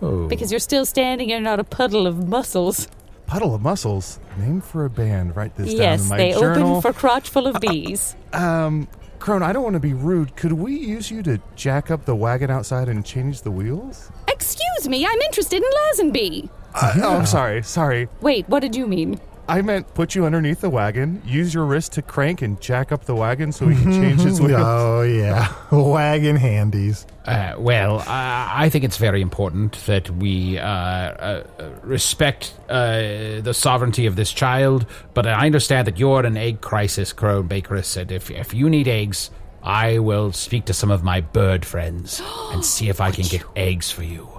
[0.02, 2.88] Oh, Because you're still standing you're not a puddle of muscles.
[3.28, 4.20] Puddle of Muscles.
[4.38, 5.36] Name for a band.
[5.36, 6.78] Write this down in my they journal.
[6.78, 8.16] open for crotch full of bees.
[8.34, 8.88] Um,
[9.20, 10.36] Crone, I don't want to be rude.
[10.36, 14.10] Could we use you to jack up the wagon outside and change the wheels?
[14.28, 15.70] Excuse me, I'm interested in
[16.13, 16.50] Lazenby.
[16.74, 17.63] Uh, Oh, I'm sorry.
[17.63, 18.08] Sorry.
[18.22, 19.20] Wait, what did you mean?
[19.49, 23.05] I meant put you underneath the wagon, use your wrist to crank and jack up
[23.05, 24.62] the wagon so we can change its wheels.
[24.62, 27.05] Oh yeah, wagon handies.
[27.25, 33.41] Uh, well, uh, I think it's very important that we uh, uh, uh, respect uh,
[33.41, 34.86] the sovereignty of this child.
[35.13, 38.69] But I understand that you're in an egg crisis, Crone Bakeress, and if if you
[38.69, 39.31] need eggs,
[39.63, 43.43] I will speak to some of my bird friends and see if I can get
[43.55, 44.29] eggs for you.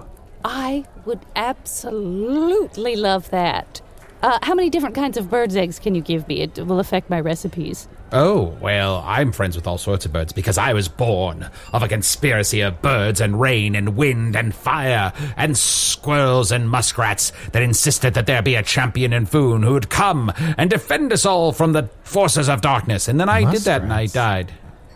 [0.45, 3.81] I would absolutely love that.
[4.21, 6.41] Uh, how many different kinds of bird's eggs can you give me?
[6.41, 7.87] It will affect my recipes.
[8.11, 11.87] Oh, well, I'm friends with all sorts of birds because I was born of a
[11.87, 18.15] conspiracy of birds and rain and wind and fire and squirrels and muskrats that insisted
[18.15, 21.71] that there be a champion in Foon who would come and defend us all from
[21.71, 23.07] the forces of darkness.
[23.07, 24.51] And then I did that and I died.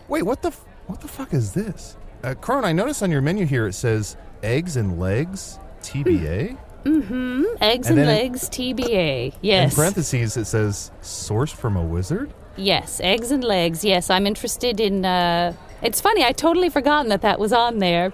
[0.08, 1.96] Wait, what the f- what the fuck is this?
[2.22, 6.58] Uh, Crone, I notice on your menu here it says eggs and legs, TBA.
[6.84, 7.44] Mm-hmm.
[7.60, 9.34] Eggs And and, legs, TBA.
[9.40, 9.72] Yes.
[9.72, 12.32] In parentheses, it says sourced from a wizard.
[12.56, 13.84] Yes, eggs and legs.
[13.84, 15.04] Yes, I'm interested in.
[15.04, 18.12] Uh, it's funny, I totally forgotten that that was on there.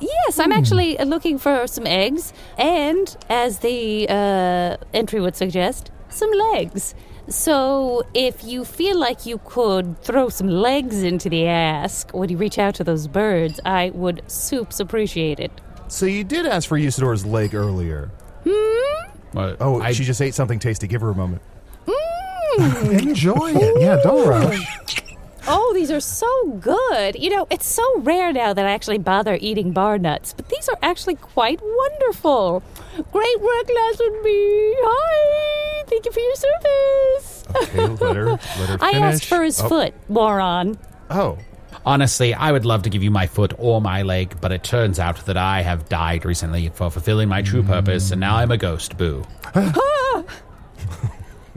[0.00, 5.90] Yes, I'm actually uh, looking for some eggs, and as the uh, entry would suggest,
[6.08, 6.94] some legs.
[7.28, 12.36] So, if you feel like you could throw some legs into the ask when you
[12.36, 15.50] reach out to those birds, I would soups appreciate it.
[15.88, 18.10] So you did ask for Usidore's leg earlier.
[18.46, 19.38] Hmm?
[19.38, 20.86] Uh, Oh, I- she just ate something tasty.
[20.86, 21.42] Give her a moment.
[22.58, 23.80] Enjoy it.
[23.80, 25.02] Yeah, don't rush.
[25.46, 27.16] Oh, these are so good.
[27.18, 30.68] You know, it's so rare now that I actually bother eating bar nuts, but these
[30.68, 32.62] are actually quite wonderful.
[33.12, 34.72] Great work, Lazenby.
[34.76, 35.84] Hi.
[35.86, 37.44] Thank you for your service.
[37.62, 39.28] Okay, let her, let her I asked finish.
[39.28, 39.68] for his Oh.
[39.68, 40.78] foot, moron.
[41.10, 41.38] Oh,
[41.86, 44.98] Honestly, I would love to give you my foot or my leg, but it turns
[44.98, 48.56] out that I have died recently for fulfilling my true purpose, and now I'm a
[48.58, 48.96] ghost.
[48.96, 49.24] Boo.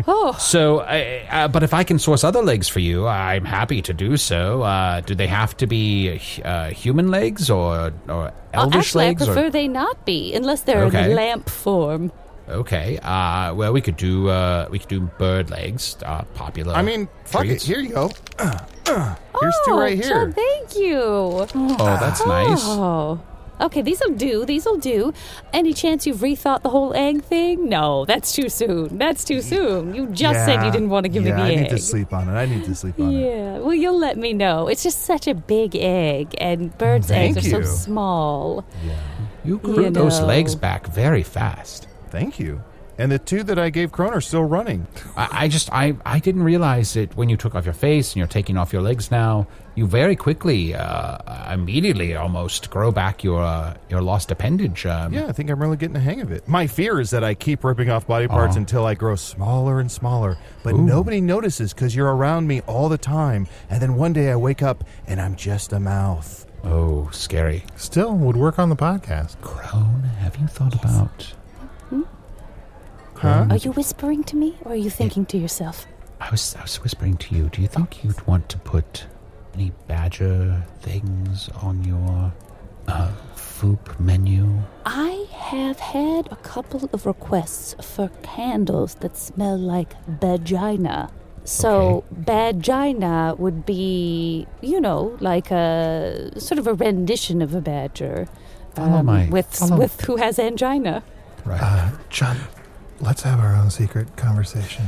[0.07, 3.82] Oh, So, uh, uh, but if I can source other legs for you, I'm happy
[3.84, 4.63] to do so.
[4.63, 9.13] Uh, do they have to be uh, human legs or or uh, elvish actually, I
[9.13, 11.11] prefer or, they not be, unless they're Okay.
[11.11, 12.11] in lamp form.
[12.51, 12.99] Okay.
[12.99, 15.97] Uh, well, we could do uh, we could do bird legs.
[16.05, 16.73] Uh, popular.
[16.73, 17.63] I mean, fuck treats.
[17.63, 17.67] it.
[17.67, 18.11] Here you go.
[18.37, 20.09] Uh, uh, here's two oh, right here.
[20.09, 20.99] John, thank you.
[21.01, 22.61] Oh, that's nice.
[22.63, 23.21] Oh.
[23.61, 24.43] Okay, these'll do.
[24.43, 25.13] These'll do.
[25.53, 27.69] Any chance you've rethought the whole egg thing?
[27.69, 28.97] No, that's too soon.
[28.97, 29.93] That's too soon.
[29.93, 31.57] You just said you didn't want to give yeah, me the I egg.
[31.57, 32.31] I need to sleep on it.
[32.31, 33.21] I need to sleep on it.
[33.21, 34.67] Yeah, well, you'll let me know.
[34.67, 37.65] It's just such a big egg, and birds' Thank eggs are you.
[37.65, 38.65] so small.
[39.45, 41.87] You grew You those legs back very fast.
[42.12, 42.62] Thank you.
[42.97, 44.86] And the two that I gave Crone are still running.
[45.18, 48.18] I, I just I I didn't realize it when you took off your face and
[48.18, 49.47] you're taking off your legs now.
[49.74, 54.86] You very quickly, uh, immediately, almost grow back your uh, your lost appendage.
[54.86, 56.47] Um, Yeah, I think I'm really getting the hang of it.
[56.47, 58.59] My fear is that I keep ripping off body parts Aw.
[58.59, 60.82] until I grow smaller and smaller, but Ooh.
[60.82, 63.47] nobody notices because you're around me all the time.
[63.70, 66.45] And then one day I wake up and I'm just a mouth.
[66.64, 67.64] Oh, scary.
[67.78, 69.41] Still would work on the podcast.
[69.41, 71.34] Crone, have you thought about?
[73.15, 73.45] Huh?
[73.49, 75.85] Are you whispering to me, or are you thinking to yourself?
[76.19, 77.49] I was I was whispering to you.
[77.49, 79.05] Do you think you'd want to put
[79.53, 82.31] any badger things on your
[82.87, 84.47] uh, foop menu?
[84.85, 91.11] I have had a couple of requests for candles that smell like vagina.
[91.43, 98.27] So, vagina would be, you know, like a sort of a rendition of a badger.
[98.77, 101.03] um, my- with follow- with who has angina.
[101.45, 101.61] Right.
[101.61, 102.37] Uh, John,
[102.99, 104.85] let's have our own secret conversation.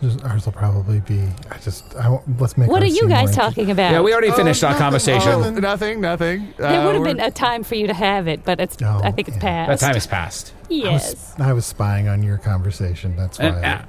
[0.00, 1.22] Just, ours will probably be.
[1.50, 1.94] I just.
[1.96, 2.68] I won't, let's make.
[2.68, 3.92] What are you guys more talking about?
[3.92, 4.82] yeah, we already finished our nothing.
[4.82, 5.28] conversation.
[5.30, 6.54] Oh, nothing, nothing.
[6.56, 8.78] there Uh, would have we're- been a time for you to have it, but it's.
[8.80, 9.66] No, I think it's yeah.
[9.66, 9.80] past.
[9.80, 10.52] that time has passed.
[10.64, 11.10] I Yes.
[11.14, 13.16] was, I was spying on your conversation.
[13.16, 13.46] That's why.
[13.48, 13.82] Uh, uh,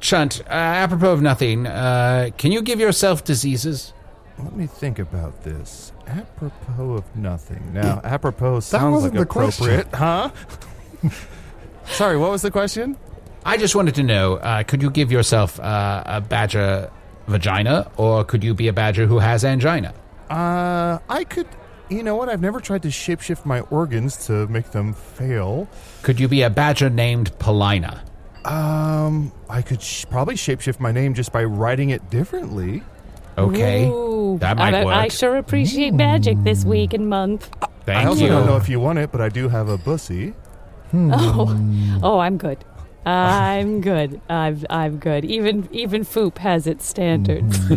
[0.00, 3.92] Chunt, uh, apropos of nothing, uh, can you give yourself diseases?
[4.38, 5.92] Let me think about this.
[6.06, 7.70] Apropos of nothing.
[7.74, 9.66] Now, apropos sounds wasn't like the question.
[9.66, 10.30] appropriate, huh?
[11.90, 12.96] Sorry, what was the question?
[13.44, 16.90] I just wanted to know, uh, could you give yourself uh, a badger
[17.26, 19.94] vagina, or could you be a badger who has angina?
[20.28, 21.46] Uh, I could.
[21.88, 22.28] You know what?
[22.28, 25.68] I've never tried to shapeshift my organs to make them fail.
[26.02, 28.04] Could you be a badger named Polina?
[28.44, 32.82] Um, I could sh- probably shapeshift my name just by writing it differently.
[33.36, 34.94] Okay, Ooh, that might I, work.
[34.94, 37.50] I sure appreciate magic this week and month.
[37.84, 38.28] Thank I also you.
[38.28, 40.34] don't know if you want it, but I do have a bussy.
[40.92, 42.64] Oh, oh, I'm good.
[43.06, 44.20] I'm good.
[44.28, 45.24] I'm I'm good.
[45.24, 47.58] Even even Foop has its standards.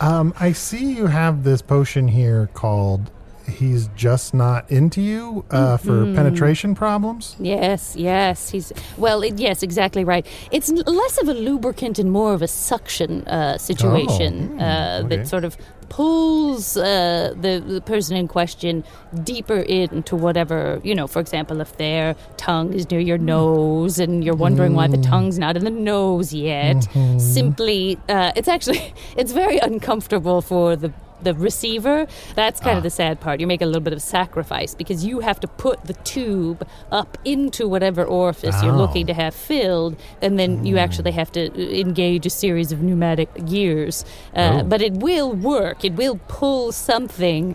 [0.00, 3.10] Um, I see you have this potion here called
[3.50, 6.14] "He's Just Not Into You" uh, for Mhm.
[6.14, 7.36] penetration problems.
[7.38, 8.50] Yes, yes.
[8.50, 9.20] He's well.
[9.22, 10.24] It, yes, exactly right.
[10.50, 15.16] It's less of a lubricant and more of a suction uh, situation Oh, uh, okay.
[15.16, 15.56] that sort of
[15.90, 18.84] pulls uh, the the person in question
[19.24, 21.06] deeper into whatever you know.
[21.08, 25.38] For example, if their tongue is near your nose and you're wondering why the tongue's
[25.38, 26.80] not in the nose yet,
[27.18, 30.92] simply uh, it's actually it's very uncomfortable for the
[31.24, 32.06] the receiver.
[32.34, 33.40] That's kind of the sad part.
[33.40, 37.18] You make a little bit of sacrifice because you have to put the tube up
[37.24, 38.78] into whatever orifice you're Oh.
[38.78, 42.82] looking to have filled, and then you actually have to uh, engage a series of
[42.82, 44.04] pneumatic gears.
[44.34, 44.62] Uh, Oh.
[44.64, 45.84] But it will work.
[45.84, 47.54] It will pull something.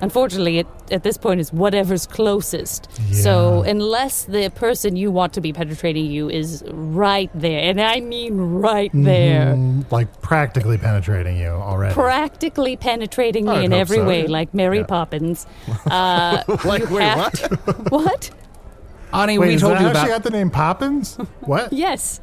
[0.00, 2.88] Unfortunately, it, at this point, is whatever's closest.
[3.12, 8.00] So, unless the person you want to be penetrating you is right there, and I
[8.00, 11.94] mean right there, Mhm, like practically penetrating you already.
[11.94, 14.84] practically penetrating me in every so, way, like Mary Yeah.
[14.86, 15.46] Poppins.
[15.90, 17.34] Uh, Like, wait, what?
[17.34, 17.56] to-
[17.90, 18.30] what?
[19.12, 21.16] Ani, Wait, we is told that you how she about got the name Poppins?
[21.40, 21.72] what?
[21.72, 22.20] Yes.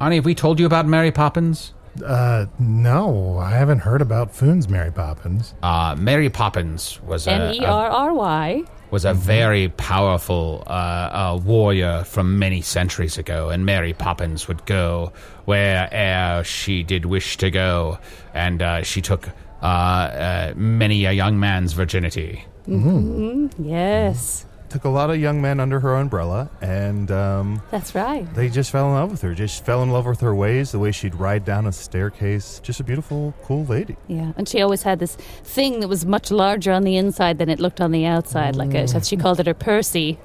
[0.00, 0.16] Ani.
[0.16, 1.74] Have we told you about Mary Poppins?
[2.04, 5.54] Uh, no, I haven't heard about Foon's Mary Poppins.
[5.62, 8.62] Uh, Mary Poppins was a, N E R R Y.
[8.90, 14.64] was a very powerful uh, uh, warrior from many centuries ago, and Mary Poppins would
[14.66, 15.12] go
[15.46, 17.98] where'er she did wish to go,
[18.34, 19.28] and uh, she took
[19.62, 22.44] uh, uh, many a young man's virginity.
[22.68, 23.52] Mhm.
[23.58, 24.46] Yes.
[24.70, 28.32] Took a lot of young men under her umbrella, and um, That's right.
[28.34, 29.34] they just fell in love with her.
[29.34, 32.60] Just fell in love with her ways, the way she'd ride down a staircase.
[32.62, 33.96] Just a beautiful, cool lady.
[34.06, 37.48] Yeah, and she always had this thing that was much larger on the inside than
[37.48, 40.18] it looked on the outside, like a, she called it her Percy.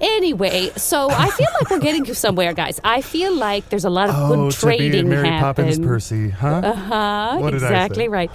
[0.00, 2.80] Anyway, so I feel like we're getting to somewhere, guys.
[2.82, 5.66] I feel like there's a lot of Oh, good to be trading Mary happen.
[5.66, 6.60] Poppins Percy, huh?
[6.64, 7.38] Uh huh.
[7.38, 7.74] What did I say?
[7.74, 8.30] Exactly right.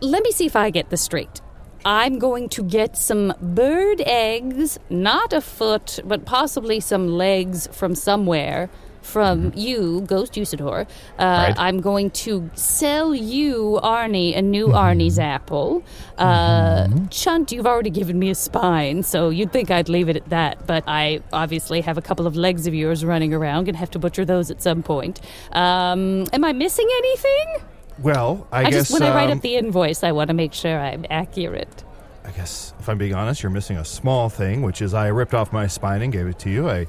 [0.00, 1.40] Let me see if I get this straight.
[1.84, 7.94] I'm going to get some bird eggs, not a foot, but possibly some legs from
[7.94, 8.70] somewhere.
[9.02, 10.82] From you, Ghost Usidore.
[11.18, 11.54] Uh, Right.
[11.58, 15.82] I'm going to sell you, Arnie, a new Arnie's apple.
[16.16, 20.28] Uh, Chunt, you've already given me a spine, so you'd think I'd leave it at
[20.28, 20.68] that.
[20.68, 23.98] But I obviously have a couple of legs of yours running around Gonna have to
[23.98, 25.20] butcher those at some point.
[25.50, 27.71] Um, am I missing anything?
[27.98, 30.34] Well, I, I, guess just when I write um, up the invoice, I want to
[30.34, 31.84] make sure I'm accurate.
[32.24, 35.34] I guess if I'm being honest, you're missing a small thing, which is I ripped
[35.34, 36.68] off my spine and gave it to you.
[36.68, 36.86] I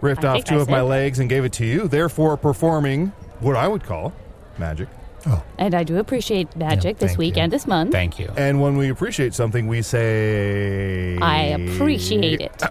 [0.00, 0.84] ripped I off two I of my that.
[0.84, 3.08] legs and gave it to you, therefore performing
[3.40, 4.12] what I would call
[4.58, 4.88] magic.
[5.26, 5.42] Oh.
[5.58, 7.42] And I do appreciate magic this thank week you.
[7.42, 7.92] and this month.
[7.92, 8.30] Thank you.
[8.36, 12.62] And when we appreciate something, we say I appreciate it.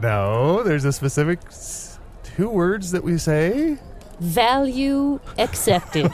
[0.00, 1.40] No, there's a specific
[2.22, 3.76] two words that we say.
[4.20, 6.12] Value accepted.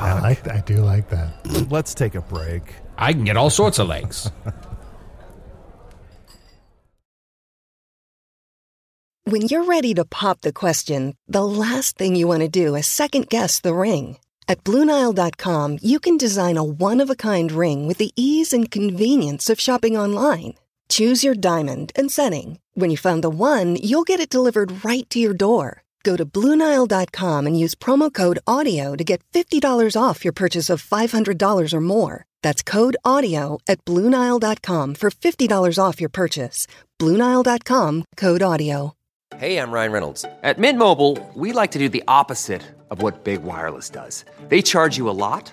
[0.00, 0.48] I like.
[0.48, 1.70] I do like that.
[1.70, 2.74] Let's take a break.
[2.98, 4.30] I can get all sorts of legs.
[9.26, 12.86] When you're ready to pop the question, the last thing you want to do is
[12.86, 14.18] second guess the ring.
[14.46, 18.70] At Bluenile.com, you can design a one of a kind ring with the ease and
[18.70, 20.54] convenience of shopping online.
[20.90, 22.58] Choose your diamond and setting.
[22.76, 25.82] When you find the one, you'll get it delivered right to your door.
[26.02, 30.84] Go to Bluenile.com and use promo code AUDIO to get $50 off your purchase of
[30.84, 32.26] $500 or more.
[32.42, 36.66] That's code AUDIO at Bluenile.com for $50 off your purchase.
[36.98, 38.92] Bluenile.com code AUDIO.
[39.36, 40.24] Hey, I'm Ryan Reynolds.
[40.42, 44.24] At Mint Mobile, we like to do the opposite of what Big Wireless does.
[44.48, 45.52] They charge you a lot,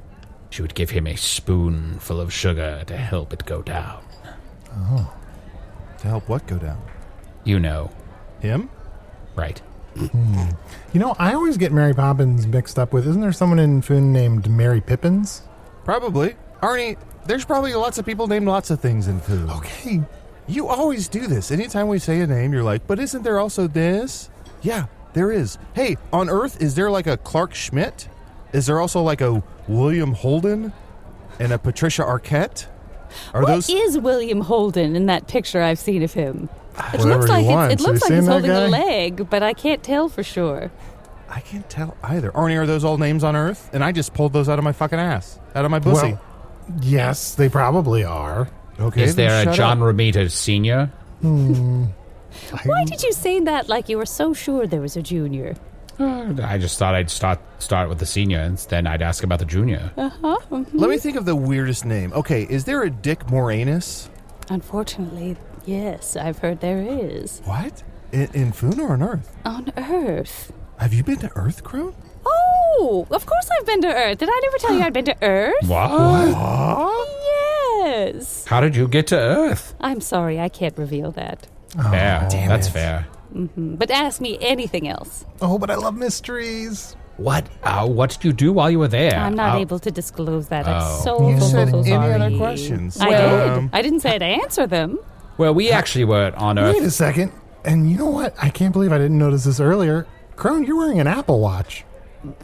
[0.51, 4.03] she would give him a spoonful of sugar to help it go down.
[4.73, 5.11] Oh.
[5.99, 6.81] To help what go down?
[7.43, 7.89] You know.
[8.41, 8.69] Him?
[9.35, 9.59] Right.
[9.97, 10.49] Hmm.
[10.93, 13.07] You know, I always get Mary Poppins mixed up with.
[13.07, 15.43] Isn't there someone in Foon named Mary Pippins?
[15.85, 16.35] Probably.
[16.61, 19.49] Arnie, there's probably lots of people named lots of things in food.
[19.49, 20.01] Okay.
[20.47, 21.51] You always do this.
[21.51, 24.29] Anytime we say a name, you're like, but isn't there also this?
[24.61, 25.57] Yeah, there is.
[25.73, 28.09] Hey, on Earth, is there like a Clark Schmidt?
[28.53, 30.73] Is there also like a William Holden
[31.39, 32.67] and a Patricia Arquette?
[33.33, 36.49] Are What those is William Holden in that picture I've seen of him?
[36.93, 37.71] It Whatever looks like you want.
[37.73, 38.67] it's, it looks you like he's seen that holding a guy?
[38.87, 40.71] leg, but I can't tell for sure.
[41.29, 42.31] I can't tell either.
[42.31, 43.69] Arnie, are those all names on Earth?
[43.73, 46.13] And I just pulled those out of my fucking ass, out of my pussy.
[46.13, 46.21] Well,
[46.81, 48.49] yes, they probably are.
[48.79, 49.95] Okay, Is then there a shut John up.
[49.95, 50.87] Romita Sr.?
[51.21, 51.85] Hmm.
[52.65, 55.55] Why did you say that like you were so sure there was a junior?
[56.01, 59.39] Uh, I just thought I'd start start with the senior, and then I'd ask about
[59.39, 59.91] the junior.
[59.97, 60.37] Uh huh.
[60.49, 62.11] Let me think of the weirdest name.
[62.13, 64.09] Okay, is there a Dick Moranis?
[64.49, 67.39] Unfortunately, yes, I've heard there is.
[67.45, 67.83] What?
[68.11, 69.35] In, in Foon or on Earth?
[69.45, 70.51] On Earth.
[70.79, 71.93] Have you been to Earth, Crone?
[72.25, 74.17] Oh, of course I've been to Earth.
[74.17, 75.67] Did I never tell you I'd been to Earth?
[75.67, 75.91] What?
[77.83, 78.45] Yes.
[78.45, 79.73] How did you get to Earth?
[79.79, 81.47] I'm sorry, I can't reveal that.
[81.73, 82.27] fair.
[82.29, 82.71] damn That's it.
[82.71, 83.07] fair.
[83.33, 85.25] Hmm But ask me anything else.
[85.41, 86.95] Oh, but I love mysteries.
[87.17, 87.45] What?
[87.63, 89.13] Uh, what did you do while you were there?
[89.15, 90.67] I'm not Uh, able to disclose that.
[90.67, 90.71] Oh.
[90.71, 92.99] I'm so, You so, said so any other questions?
[92.99, 93.57] I Well, did.
[93.57, 94.97] um, I didn't say I'd answer them.
[95.37, 96.75] Well, we actually were on Earth.
[96.77, 97.31] Wait a second.
[97.63, 98.33] And you know what?
[98.41, 100.07] I can't believe I didn't notice this earlier.
[100.35, 101.85] Crone, you're wearing an Apple Watch.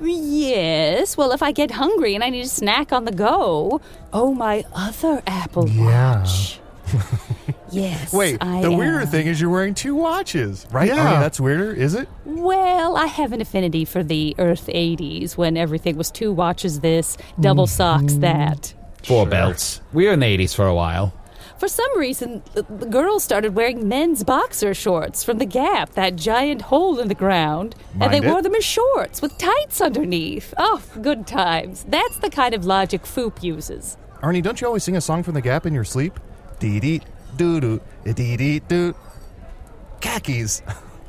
[0.02, 1.18] Yes.
[1.18, 3.82] Well, if I get hungry and I need a snack on the go,
[4.14, 6.20] oh, my other Apple Yeah.
[6.20, 6.60] Watch.
[7.72, 8.14] yes.
[8.14, 9.08] Wait, I the weirder am.
[9.08, 10.88] thing is you're wearing two watches, right?
[10.88, 10.98] Yeah.
[10.98, 12.08] Arnie, that's weirder, is it?
[12.26, 17.18] Well, I have an affinity for the Earth 80s when everything was two watches this,
[17.40, 17.70] double mm.
[17.70, 18.74] socks that.
[19.04, 19.82] Four belts.
[19.94, 21.14] We were in the 80s for a while.
[21.58, 26.16] For some reason, the, the girls started wearing men's boxer shorts from the Gap, that
[26.16, 28.26] giant hole in the ground, and they it.
[28.26, 30.54] wore them as shorts with tights underneath.
[30.58, 31.84] Oh, good times.
[31.88, 33.98] That's the kind of logic Foop uses.
[34.22, 36.20] Arnie, don't you always sing a song from the Gap in your sleep?
[36.60, 37.02] Dee dee
[37.36, 38.96] doo doo, dee dee doo.
[40.02, 40.62] Khakis.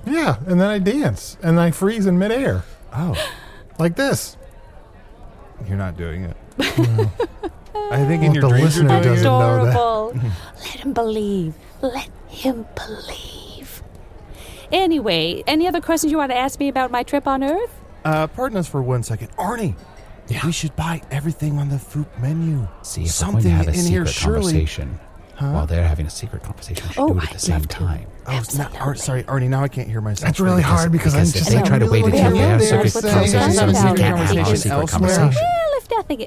[0.06, 2.64] Yeah, and then I dance and I freeze in midair.
[2.94, 3.14] Oh,
[3.78, 4.36] like this.
[5.66, 6.36] You're not doing it.
[6.58, 9.04] I think in Well, your the dreams you're listener doing it.
[9.04, 9.70] doesn't know that.
[9.70, 10.12] Adorable.
[10.58, 11.54] Let him believe.
[11.82, 13.82] Let him believe.
[14.70, 17.80] Anyway, any other questions you want to ask me about my trip on Earth?
[18.04, 19.74] Uh, pardon us for one second, Arnie.
[20.44, 22.68] We should buy everything on the food menu.
[22.82, 24.42] See, if something we're going to have a in secret here surely.
[24.52, 25.00] conversation
[25.38, 25.52] Huh?
[25.52, 27.64] while they're having a secret conversation, we should Oh, do it at the I'd same
[27.66, 28.06] time.
[28.26, 29.48] Oh, it's not, Ar- sorry, Arnie.
[29.48, 30.26] Now I can't hear myself.
[30.26, 32.82] That's really hard because I'm because just they try to wait until we have secret
[32.92, 35.16] That's what conversation, I'm we can't have our Conversation secret elsewhere.
[35.16, 35.42] conversation.
[35.42, 36.26] Well, if nothing.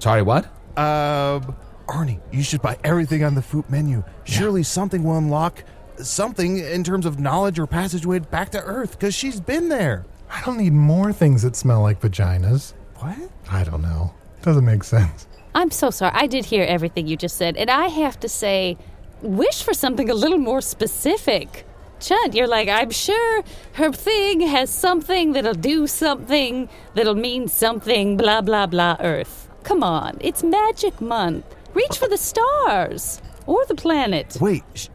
[0.00, 0.46] Sorry, what?
[0.76, 1.54] Um,
[1.86, 4.02] Arnie, you should buy everything on the food menu.
[4.24, 5.62] Surely something will unlock
[5.98, 10.04] something in terms of knowledge or passageway back to Earth because she's been there.
[10.28, 12.72] I don't need more things that smell like vaginas.
[12.96, 13.16] What?
[13.50, 14.14] I don't know.
[14.42, 15.26] Doesn't make sense.
[15.54, 16.12] I'm so sorry.
[16.14, 18.76] I did hear everything you just said, and I have to say,
[19.22, 21.66] wish for something a little more specific.
[21.98, 23.42] Chud, you're like, I'm sure
[23.74, 29.48] her thing has something that'll do something that'll mean something, blah, blah, blah, Earth.
[29.64, 31.44] Come on, it's Magic Month.
[31.74, 34.38] Reach for the stars or the planet.
[34.40, 34.88] Wait, sh-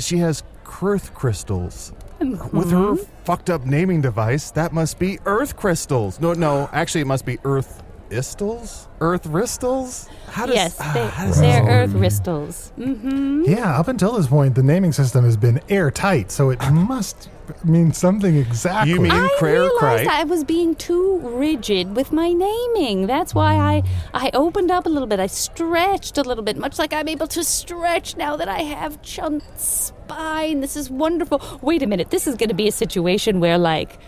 [0.00, 1.92] she has Kurth crystals.
[2.18, 3.06] With her Mhm.
[3.24, 6.20] fucked up naming device, that must be Earth crystals.
[6.20, 8.86] No, no, actually, it must be Earth istals?
[9.00, 10.08] Earth ristals?
[10.28, 12.72] How does, yes, ah, they, how does they're this- Earth Ristals.
[12.78, 13.44] Mm-hmm.
[13.46, 17.28] Yeah, up until this point, the naming system has been airtight, so it must
[17.64, 18.92] mean something exactly.
[18.92, 20.20] You mean I Crayer realized Cry?
[20.20, 23.06] I was being too rigid with my naming.
[23.08, 23.82] That's why I
[24.14, 25.18] I opened up a little bit.
[25.18, 29.02] I stretched a little bit, much like I'm able to stretch now that I have
[29.02, 30.60] Chunt's spine.
[30.60, 31.42] This is wonderful.
[31.60, 32.10] Wait a minute.
[32.10, 33.98] This is going to be a situation where like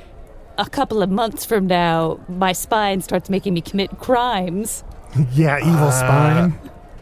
[0.58, 4.84] a couple of months from now, my spine starts making me commit crimes.
[5.32, 6.58] yeah, evil Uh, spine.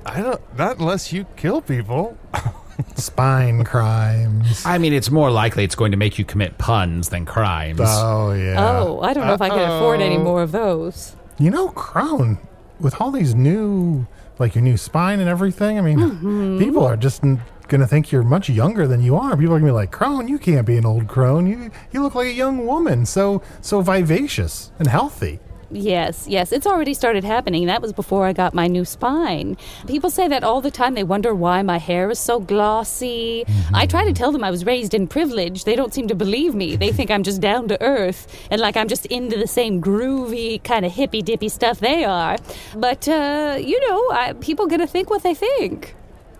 [0.06, 0.58] I don't.
[0.58, 2.16] Not unless you kill people.
[2.96, 4.64] Spine crimes.
[4.64, 7.78] I mean, it's more likely it's going to make you commit puns than crimes.
[7.82, 8.56] Oh, yeah.
[8.80, 11.14] Oh, I don't know if I can afford any more of those.
[11.38, 12.38] You know, Crone,
[12.80, 14.06] with all these new,
[14.38, 16.58] like your new spine and everything, I mean, Mhm.
[16.58, 19.36] people are just n- going to think you're much younger than you are.
[19.36, 21.46] People are going to be like, Crone, you can't be an old crone.
[21.46, 25.40] You, you look like a young woman, so, so vivacious and healthy.
[25.72, 27.66] Yes, yes, it's already started happening.
[27.66, 29.56] That was before I got my new spine.
[29.86, 30.94] People say that all the time.
[30.94, 33.44] They wonder why my hair is so glossy.
[33.72, 35.62] I try to tell them I was raised in privilege.
[35.62, 36.74] They don't seem to believe me.
[36.74, 40.62] They think I'm just down to earth and like I'm just into the same groovy,
[40.64, 42.36] kind of hippy dippy stuff they are.
[42.74, 45.94] But, uh, you know, I, people gonna think what they think.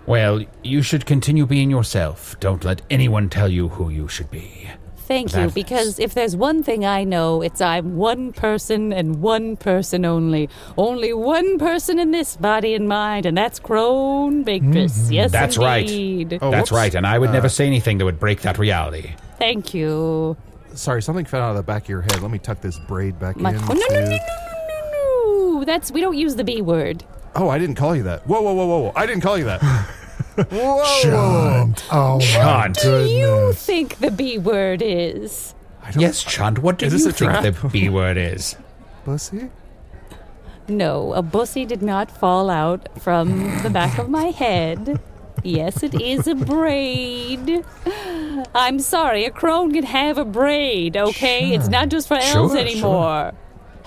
[0.06, 2.38] Well, you should continue being yourself.
[2.40, 4.68] Don't let anyone tell you who you should be.
[4.96, 9.20] Thank you, That- because if there's one thing I know, it's I'm one person and
[9.20, 10.48] one person only.
[10.78, 15.10] Only one person in this body and mind, and that's Crone Bakeress.
[15.10, 16.38] Yes, That's indeed.
[16.40, 16.78] Oh, That's whoops.
[16.80, 19.10] right, and I would Uh, never say anything that would break that reality.
[19.38, 20.36] Thank you.
[20.74, 22.22] Sorry, something fell out of the back of your head.
[22.22, 23.56] Let me tuck this braid back My- in.
[23.56, 25.64] oh, no, no, no, no, no, no, no.
[25.64, 27.02] That's we don't use the B word.
[27.34, 28.26] Oh, I didn't call you that.
[28.26, 28.92] Whoa, whoa, whoa, whoa!
[28.96, 29.62] I didn't call you that.
[30.50, 31.84] whoa, Chunt.
[31.92, 32.78] Oh, my Chunt.
[32.82, 35.54] Do you think the B word is?
[35.82, 37.42] I don't, Yes, Chunt, what do Is you a think trap?
[37.42, 38.56] the B word is?
[39.04, 39.50] Bussy?
[40.68, 45.00] No, a bussy did not fall out from the back of my head.
[45.42, 47.64] Yes, it is a braid.
[48.54, 51.54] I'm sorry, a crone can have a braid, okay?
[51.54, 51.72] It's hmm.
[51.72, 53.32] not just for elves Sure, anymore.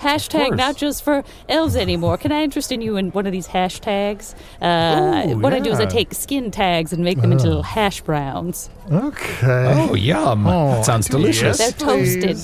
[0.04, 2.18] Hashtag not just for elves anymore.
[2.18, 4.34] Can I interest in you in one of these hashtags?
[4.60, 7.62] Uh, Ooh, what I do is I take skin tags and make them into little
[7.62, 8.68] hash browns.
[8.90, 9.88] Okay.
[9.90, 10.46] Oh, yum.
[10.46, 11.58] Oh, that sounds delicious.
[11.58, 12.38] They're toasted.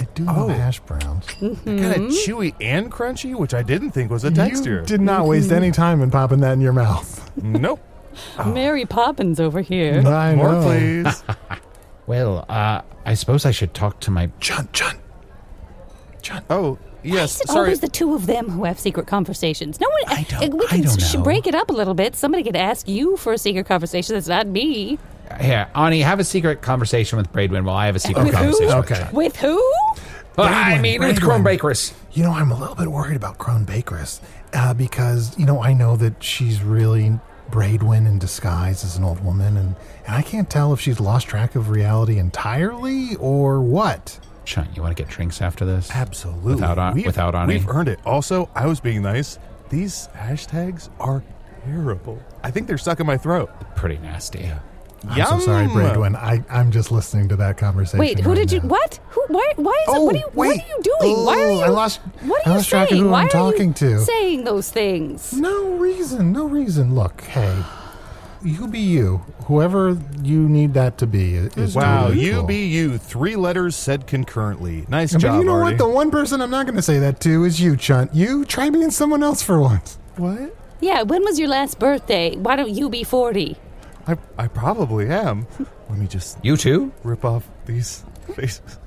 [0.00, 1.26] I do love hash browns.
[1.26, 4.80] Kind of chewy and crunchy, which I didn't think was a texture.
[4.80, 7.30] You did not waste any time in popping that in your mouth.
[7.42, 7.80] Nope.
[8.46, 10.00] Mary Poppins over here.
[10.06, 10.62] I More, know.
[10.62, 11.22] please.
[12.06, 14.30] Well, uh, I suppose I should talk to my.
[14.38, 15.00] Chunt, John.
[16.50, 17.40] oh, yes.
[17.40, 17.66] It's Sorry.
[17.66, 19.80] always the two of them who have secret conversations.
[19.80, 20.18] No one.
[20.18, 21.22] I don't- we I can don't sh- know.
[21.22, 22.16] break it up a little bit.
[22.16, 24.14] Somebody could ask you for a secret conversation.
[24.14, 24.98] That's not me.
[25.40, 28.38] Here, Ani, have a secret conversation with Braidwynn while I have a secret With who?
[28.40, 28.94] conversation with Okay.
[29.00, 29.12] Chunt.
[29.14, 29.72] With who?
[30.36, 31.22] Well, I mean, with Braidwynn.
[31.22, 31.92] Crone Bakeress.
[32.12, 34.20] You know, I'm a little bit worried about Crone Bakeress
[34.52, 37.18] uh, because, you know, I know that she's really
[37.50, 39.76] Braidwynn in disguise as an old woman, and,
[40.06, 44.18] and I can't tell if she's lost track of reality entirely or what.
[44.44, 45.90] Chunt, you want to get drinks after this?
[45.90, 46.54] Absolutely.
[46.54, 47.54] Without, An- We've- without Ani?
[47.54, 47.98] We've earned it.
[48.04, 49.38] Also, I was being nice.
[49.70, 51.22] These hashtags are
[51.64, 52.18] terrible.
[52.42, 53.50] I think they're stuck in my throat.
[53.74, 54.50] Pretty nasty.
[55.06, 56.14] I'm so sorry, Braidwynn.
[56.16, 57.98] I, I'm just listening to that conversation.
[57.98, 58.60] Wait, who right did you?
[58.60, 58.98] What?
[59.10, 59.22] Who?
[59.28, 59.52] Why?
[59.56, 59.98] Why is it?
[59.98, 60.30] Oh, What are you?
[60.32, 61.26] What are you doing?
[61.26, 61.60] why are Oh, you?
[61.64, 63.74] I lost- What I are you lost track of who why I'm are talking you
[63.74, 63.98] to.
[64.00, 65.34] Saying those things.
[65.34, 66.94] No reason, no reason.
[66.94, 67.54] Look, hey,
[68.44, 69.18] you be you.
[69.46, 72.98] Whoever you need that to be is Wow, totally you be you.
[72.98, 74.84] Three letters said concurrently.
[74.88, 75.64] Nice But job, you know Artie.
[75.72, 75.78] what?
[75.78, 78.14] The one person I'm not going to say that to is you, Chunt.
[78.14, 79.98] You try being someone else for once.
[80.16, 80.54] What?
[80.80, 82.36] Yeah, when was your last birthday?
[82.36, 83.56] Why don't you be 40?
[84.06, 85.46] I, I probably am.
[85.88, 86.92] Let me just You too?
[87.02, 88.78] rip off these faces.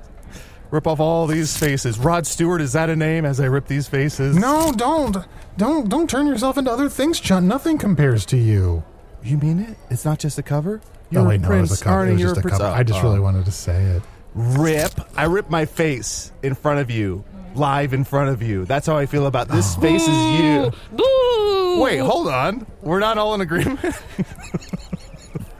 [0.69, 1.97] Rip off all these faces.
[1.97, 4.35] Rod Stewart, is that a name as I rip these faces?
[4.35, 5.17] No, don't.
[5.57, 7.45] Don't don't turn yourself into other things, Chunt.
[7.45, 8.83] Nothing compares to you.
[9.23, 9.77] You mean it?
[9.89, 10.81] It's not just a cover?
[10.83, 12.05] Oh, you're oh, wait, no, prince, it was a cover.
[12.05, 12.57] Arnie, It was you're just a prince.
[12.57, 12.75] cover.
[12.75, 13.23] I just Oh, really oh.
[13.23, 14.03] wanted to say it.
[14.35, 14.91] Rip.
[15.15, 17.23] I rip my face in front of you.
[17.55, 18.65] Live in front of you.
[18.65, 19.81] That's how I feel about this oh.
[19.81, 20.71] face is you.
[20.91, 21.81] Boo!
[21.81, 22.67] Wait, hold on.
[22.81, 23.79] We're not all in agreement.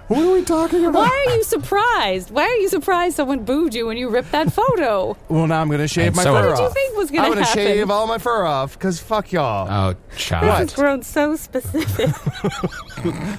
[0.07, 0.99] What are we talking about?
[1.01, 2.31] Why are you surprised?
[2.31, 5.17] Why are you surprised someone booed you when you ripped that photo?
[5.27, 6.47] well, now I'm going to shave And my so fur am I.
[6.51, 6.59] off.
[6.59, 7.31] What did you think was gonna happen?
[7.39, 7.63] I'm gonna happen?
[7.63, 9.67] shave all my fur off because fuck y'all.
[9.69, 10.45] Oh, This child.
[10.45, 12.09] has grown so specific.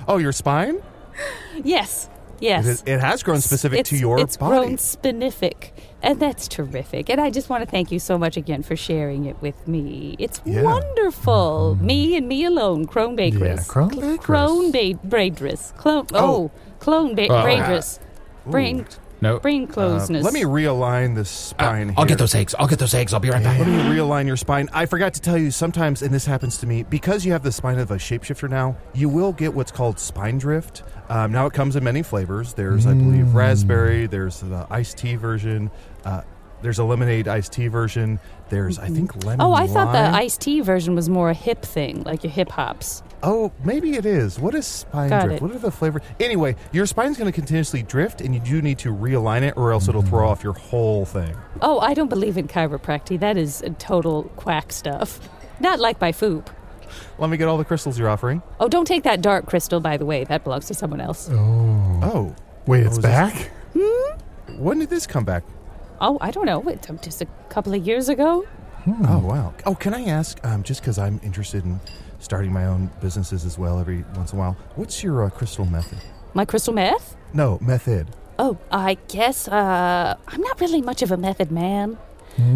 [0.09, 0.83] oh, your spine?
[1.65, 2.09] yes,
[2.41, 2.67] yes.
[2.67, 4.23] It, is- it has grown specific it's, to your body.
[4.25, 4.67] it's body.
[4.67, 5.71] grown spinific,
[6.03, 7.09] and that's terrific.
[7.11, 10.17] And I just want to thank you so much again for sharing it with me.
[10.19, 10.63] It's Yeah.
[10.63, 11.77] wonderful.
[11.81, 13.57] Me and me alone, Crone Bakeress.
[13.59, 14.21] Yeah, Crone Bakeress.
[14.21, 15.77] Crone ba- Braidress.
[15.77, 16.07] Clone.
[16.15, 17.45] Oh, Clone ba- Oh.
[17.45, 17.99] Braidress.
[18.47, 18.87] Brain.
[19.21, 19.41] No.
[19.41, 20.23] Brain Uh, closeness.
[20.23, 21.91] let me realign the spine.
[21.97, 22.11] I'll here.
[22.11, 22.55] get those eggs.
[22.57, 23.13] I'll get those eggs.
[23.13, 23.59] I'll be right back.
[23.59, 24.69] Let me realign your spine.
[24.73, 27.51] I forgot to tell you sometimes, and this happens to me, because you have the
[27.51, 30.85] spine of a shapeshifter now, you will get what's called spine drift.
[31.09, 32.55] Um, now it comes in many flavors.
[32.55, 34.07] There's, I believe, raspberry.
[34.07, 35.71] There's the iced tea version.
[36.05, 36.23] Uh,
[36.61, 38.19] there's a lemonade iced tea version.
[38.51, 39.41] There's, I think, lemon.
[39.41, 40.15] Oh, I thought the lime.
[40.15, 43.03] iced tea version was more a hip thing, like your hip hops.
[43.23, 44.39] Oh, maybe it is.
[44.39, 45.37] What is spine Got drift?
[45.37, 45.43] it.
[45.43, 46.03] What are the flavors?
[46.21, 49.73] Anyway, your spine's going to continuously drift, and you do need to realign it, or
[49.73, 51.37] else it'll throw off your whole thing.
[51.63, 53.21] Oh, I don't believe in chiropractic.
[53.21, 55.21] That is a total quack stuff.
[55.61, 56.47] Not like my Foop.
[57.19, 58.43] Let me get all the crystals you're offering.
[58.61, 60.25] Oh, don't take that dark crystal, by the way.
[60.25, 61.29] That belongs to someone else.
[61.33, 62.01] Oh.
[62.03, 62.35] Oh,
[62.67, 63.51] Wait, it's is this- back?
[64.59, 65.45] when did this come back?
[66.01, 66.63] Oh, I don't know.
[66.69, 68.47] It's just a couple of years ago.
[69.07, 69.53] Oh wow!
[69.67, 70.39] Oh, can I ask?
[70.47, 71.79] Um, just because I'm interested in
[72.21, 74.57] starting my own businesses as well every once in a while.
[74.77, 75.99] What's your uh, crystal method?
[76.33, 77.15] My crystal meth?
[77.35, 78.07] No method.
[78.39, 81.99] Oh, I guess uh, I'm not really much of a method man.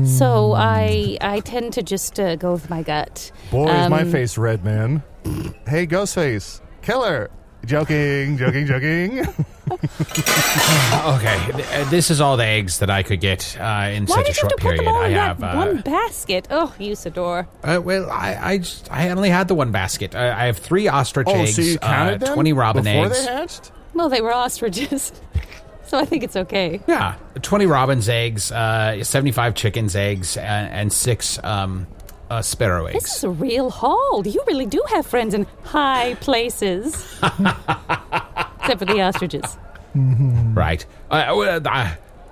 [0.04, 3.32] So I I tend to just uh, go with my gut.
[3.50, 5.02] Boy, is my Um, face red, man.
[5.66, 7.30] hey, Ghostface, killer.
[7.64, 9.26] Joking, joking, joking.
[9.72, 14.24] Okay, uh, this is all the eggs that I could get uh, in Why such
[14.28, 14.86] a did you have short period.
[14.88, 15.40] I have.
[15.40, 16.46] that uh, one basket?
[16.50, 17.46] Oh, Usidore.
[17.62, 20.14] Uh, well, I I, just, I only had the one basket.
[20.14, 23.18] I, I have three ostrich oh, eggs, so you uh, twenty robin before eggs.
[23.26, 23.72] they hatched?
[23.94, 25.12] Well, they were ostriches,
[25.92, 26.80] so I think it's okay.
[26.88, 31.86] Yeah, twenty robin's eggs, uh, seventy-five chickens' eggs, and, and six um,
[32.30, 33.16] uh, sparrow This eggs.
[33.16, 34.26] is a real haul.
[34.26, 36.94] You really do have friends in high places.
[37.22, 39.58] Except for the ostriches.
[39.94, 40.86] Right.
[41.10, 41.90] Uh, uh,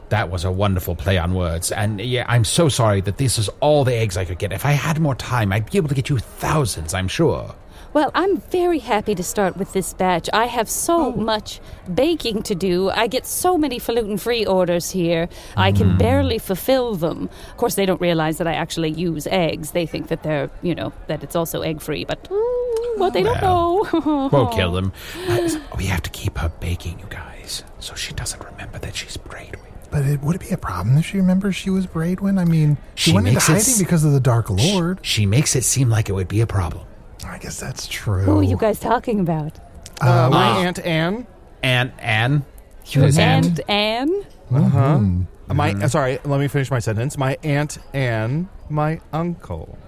[0.09, 3.51] that was a wonderful play on words, and yeah, I'm so sorry that this is
[3.61, 4.53] all the eggs I could get.
[4.53, 6.95] If I had more time, I'd be able to get you thousands.
[6.95, 7.55] I'm sure.
[7.93, 10.30] Well, I'm very happy to start with this batch.
[10.32, 11.61] I have so much
[11.93, 12.88] baking to do.
[12.91, 15.28] I get so many falutin free orders here.
[15.57, 17.28] I can barely fulfill them.
[17.51, 19.72] Of course, they don't realize that I actually use eggs.
[19.72, 23.24] They think that they're, you know, that it's also egg free, but mm, what they
[23.24, 24.28] don't know.
[24.32, 24.93] Won't kill them.
[25.30, 29.16] Uh, we have to keep her baking, you guys, so she doesn't remember that she's
[29.16, 29.72] Braidwynn.
[29.91, 32.38] But it, would it be a problem if she remembers she was Braidwynn?
[32.38, 34.99] I mean, she, She went into makes hiding s- because of the Dark Lord.
[35.03, 36.86] She makes it seem like it would be a problem.
[37.31, 38.22] I guess that's true.
[38.22, 39.59] Who are you guys talking about?
[40.01, 41.26] Uh, my Uh, aunt Anne.
[41.62, 42.45] Aunt Anne.
[42.87, 44.11] Your His aunt Anne?
[44.51, 44.81] Uh huh.
[44.99, 45.57] Mm-hmm.
[45.57, 46.18] My uh, sorry.
[46.24, 47.16] Let me finish my sentence.
[47.16, 49.78] My aunt Anne, my uncle.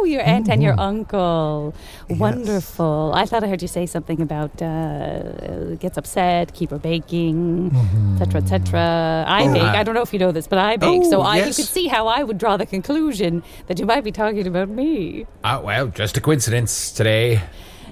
[0.00, 0.80] Oh, your aunt and your Mm-hmm.
[0.80, 1.74] uncle.
[2.08, 3.12] Wonderful.
[3.14, 7.74] I thought I heard you say something about uh, gets upset, keep her baking,
[8.14, 9.24] etc., etc.
[9.26, 9.62] I Oh, bake.
[9.62, 11.04] uh, I don't know if you know this, but I bake.
[11.04, 11.56] so Oh, I, you yes.
[11.56, 15.26] could see how I would draw the conclusion that you might be talking about me.
[15.44, 17.40] Uh, well, just a coincidence today.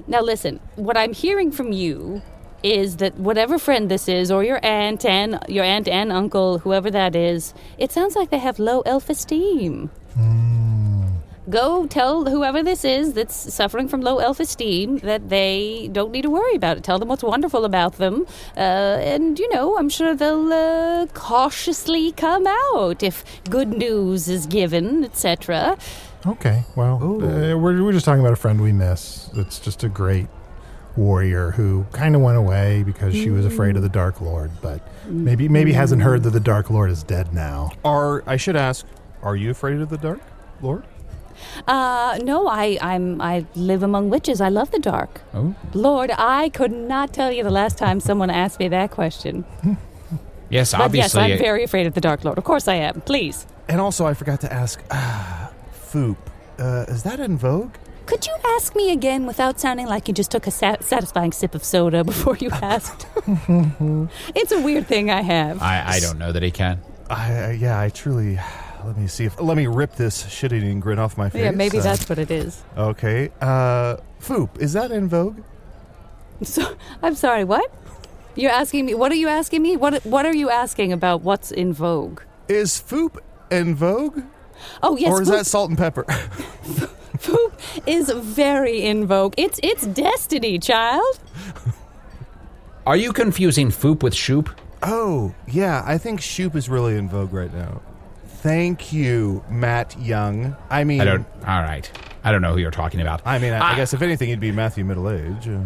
[0.07, 0.61] Now, listen.
[0.77, 2.23] What I'm hearing from you
[2.63, 6.91] is that whatever friend this is, or your aunt and your aunt and uncle, whoever
[6.91, 9.91] that is, it sounds like they have low elf-esteem.
[11.49, 16.23] Go tell whoever this is that's suffering from low self esteem that they don't need
[16.23, 16.83] to worry about it.
[16.83, 18.27] Tell them what's wonderful about them.
[18.57, 18.61] Uh,
[19.01, 25.05] and, you know, I'm sure they'll uh, cautiously come out if good news is given,
[25.05, 25.79] etc.
[26.27, 29.31] Okay, well, uh, we're, we're just talking about a friend we miss.
[29.35, 30.27] It's just a great
[30.97, 34.81] warrior who kind of went away because she was afraid of the Dark Lord, but
[35.07, 37.71] maybe maybe hasn't heard that the Dark Lord is dead now.
[37.85, 38.85] Are I should ask?
[39.23, 40.21] Are you afraid of the dark,
[40.63, 40.85] Lord?
[41.66, 44.41] Uh, no, I, I'm, I live among witches.
[44.41, 45.20] I love the dark.
[45.34, 45.55] Oh.
[45.74, 49.45] Lord, I could not tell you the last time someone asked me that question.
[50.49, 51.14] Yes, But yes.
[51.16, 52.39] I'm very afraid of the Dark Lord.
[52.39, 53.01] Of course I am.
[53.01, 53.47] Please.
[53.68, 55.51] And also, I forgot to ask, ah,
[55.91, 56.16] Foop,
[56.61, 57.74] uh, is that in vogue?
[58.07, 61.57] Could you ask me again without sounding like you just took a sa- satisfying sip
[61.57, 63.09] of soda before you asked?
[64.37, 65.61] it's a weird thing I have.
[65.61, 66.80] I, I don't know that he can.
[67.11, 68.39] I, uh, yeah, I truly.
[68.87, 69.41] Let me see if.
[69.41, 71.43] Let me rip this shit-eating grin off my face.
[71.43, 72.62] yeah, maybe Uh, that's what it is.
[72.76, 73.30] Okay.
[73.41, 75.41] Uh, Foop, is that in vogue?
[76.43, 77.70] So, I'm sorry, what?
[78.34, 79.74] You're asking me, what are you asking me?
[79.78, 82.20] What, what are you asking about what's in vogue?
[82.47, 83.16] Is Foop
[83.51, 84.20] in vogue?
[84.82, 85.11] Oh, yes.
[85.11, 86.05] or is Foop- that salt and pepper?
[87.16, 87.53] Foop
[87.87, 89.32] is very in vogue.
[89.39, 91.18] It's it's destiny, child.
[92.87, 94.51] Are you confusing Foop with Shoop?
[94.82, 97.80] oh, yeah, I think Shoop is really in vogue right now.
[98.47, 100.55] Thank you, Matt Young.
[100.71, 101.27] I mean, I don't.
[101.45, 101.91] All right.
[102.23, 103.21] I don't know who you're talking about.
[103.25, 103.75] I mean, I, I Ah.
[103.75, 105.49] guess if anything, he'd be Matthew Middle Age.
[105.49, 105.63] Uh,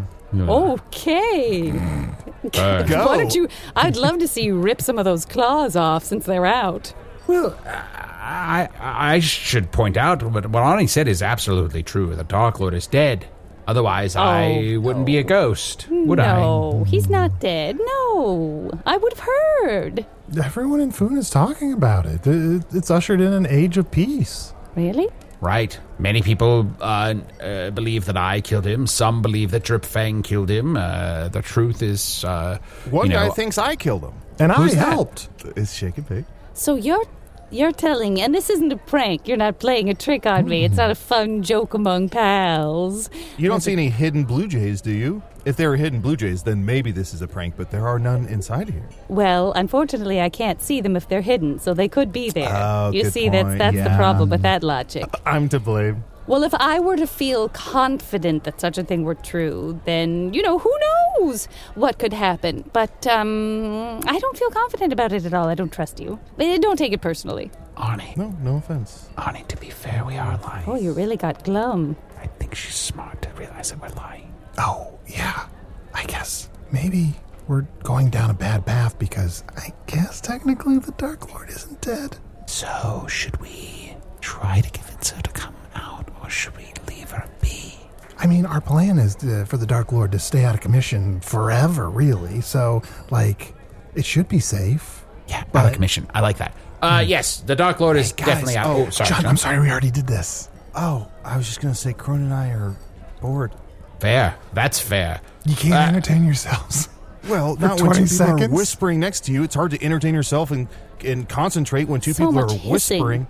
[0.51, 1.73] Okay.
[1.73, 2.15] Uh,
[2.55, 3.49] Why don't you?
[3.77, 6.95] I'd love to see you rip some of those claws off since they're out.
[7.27, 12.15] Well, I I should point out what what Ani said is absolutely true.
[12.17, 13.27] The Dark Lord is dead.
[13.69, 16.41] Otherwise, I wouldn't be a ghost, would I?
[16.41, 17.77] no, he's not dead.
[17.79, 20.07] No, I would have heard.
[20.37, 22.27] Everyone in Foon is talking about it.
[22.27, 24.53] It- It's ushered in an age of peace.
[24.77, 25.09] Really?
[25.41, 25.79] Right.
[25.99, 28.87] Many people uh, uh, believe that I killed him.
[28.87, 30.77] Some believe that Drip Fang killed him.
[30.77, 32.59] Uh, the truth is, uh,
[32.91, 34.13] One you know, guy thinks I killed him.
[34.39, 34.89] And Who's I that?
[34.89, 35.29] helped.
[35.57, 36.25] It's Shake and Bake.
[36.55, 37.05] So you're
[37.53, 39.27] you're telling, and this isn't a prank.
[39.27, 40.65] You're not playing a trick on me.
[40.65, 43.11] It's not a fun joke among pals.
[43.39, 45.21] You don't see any hidden blue jays, do you?
[45.45, 47.99] If there are hidden blue jays, then maybe this is a prank, but there are
[47.99, 48.89] none inside here.
[49.09, 52.51] Well, unfortunately, I can't see them if they're hidden, so they could be there.
[52.53, 53.59] Oh, you good see, that's point.
[53.59, 53.97] that's the Yeah.
[53.97, 55.05] problem with that logic.
[55.25, 56.05] I'm to blame.
[56.27, 60.43] Well, if I were to feel confident that such a thing were true, then, you
[60.43, 60.73] know, who
[61.19, 62.71] knows what could happen.
[62.73, 65.49] But um, I don't feel confident about it at all.
[65.49, 66.21] I don't trust you.
[66.39, 67.51] Eh, Don't take it personally.
[67.77, 68.17] Arnie.
[68.17, 69.09] No, no offense.
[69.19, 70.65] Arnie, to be fair, we are lying.
[70.69, 71.97] Oh, you really got glum.
[72.23, 74.30] I think she's smart to realize that we're lying.
[74.63, 75.47] Oh, yeah.
[75.95, 77.15] I guess maybe
[77.49, 82.19] we're going down a bad path because I guess technically the Dark Lord isn't dead.
[82.47, 87.27] So, should we try to convince her to come out, or should we leave her
[87.41, 87.75] be?
[88.19, 91.21] I mean, our plan is to, for the Dark Lord to stay out of commission
[91.21, 92.43] forever, really.
[92.43, 93.55] So, like,
[93.95, 95.05] it should be safe.
[95.27, 96.07] Yeah, out of commission.
[96.13, 96.55] I like that.
[96.83, 98.67] Uh, yes, the Dark Lord is Guys, definitely out.
[98.67, 99.09] Oh, sorry.
[99.09, 100.49] John, I'm sorry we already did this.
[100.75, 102.77] Oh, I was just going to say, Crone and I are
[103.23, 103.53] bored.
[104.01, 104.35] Fair.
[104.53, 105.21] That's fair.
[105.45, 106.89] You can't Uh, entertain yourselves.
[107.29, 108.55] Well, For not when 20 two people are seconds?
[108.55, 109.43] whispering next to you.
[109.43, 110.69] It's hard to entertain yourself and,
[111.05, 112.71] and concentrate when two So people are much hissing.
[112.73, 113.27] whispering.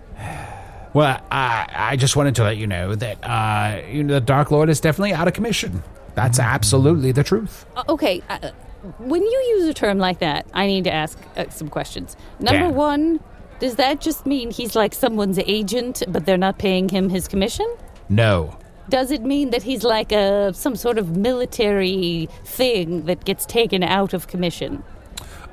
[0.95, 4.53] Well, I, I just wanted to let you know that uh, you know, the Dark
[4.53, 5.83] Lord is definitely out of commission.
[6.15, 7.67] That's absolutely the truth.
[7.77, 8.51] Uh, okay, uh,
[8.99, 12.17] when you use a term like that, I need to ask uh, some questions.
[12.39, 12.71] Number Yeah.
[12.71, 13.19] one,
[13.59, 17.67] does that just mean he's like someone's agent, but they're not paying him his commission?
[18.09, 18.57] No.
[18.91, 23.83] Does it mean that he's like a some sort of military thing that gets taken
[23.83, 24.83] out of commission?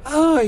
[0.05, 0.43] Uh,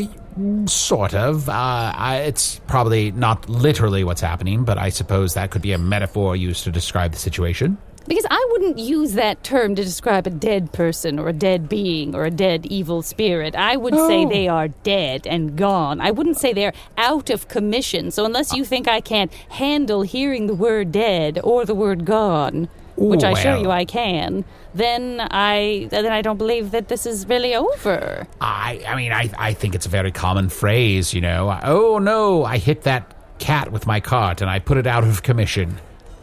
[0.65, 1.49] sort of.
[1.49, 5.77] Uh, I, it's probably not literally what's happening, but I suppose that could be a
[5.77, 7.77] metaphor used to describe the situation.
[8.07, 12.15] Because I wouldn't use that term to describe a dead person or a dead being
[12.15, 13.55] or a dead evil spirit.
[13.55, 14.29] I would say Oh.
[14.29, 16.01] they are dead and gone.
[16.01, 18.09] I wouldn't say they're out of commission.
[18.09, 22.67] So unless you think I can't handle hearing the word dead or the word gone,
[22.99, 23.61] which I assure Well.
[23.63, 28.27] you I can, then I then I don't believe that this is really over.
[28.41, 31.57] I, I mean, I, I think it's a very common phrase, you know.
[31.63, 35.23] Oh no, I hit that cat with my cart and I put it out of
[35.23, 35.77] commission.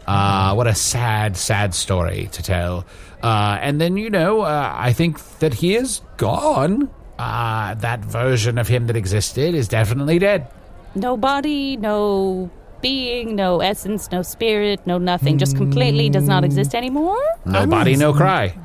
[0.05, 2.85] Uh, what a sad, sad story to tell.
[3.21, 6.89] Uh, and then, you know, uh, I think that he is gone.
[7.19, 10.47] Uh, that version of him that existed is definitely dead.
[10.95, 12.49] No body, no
[12.81, 15.37] being, no essence, no spirit, no nothing.
[15.37, 17.17] Just completely does not exist anymore?
[17.45, 18.57] No I mean, body, no cry.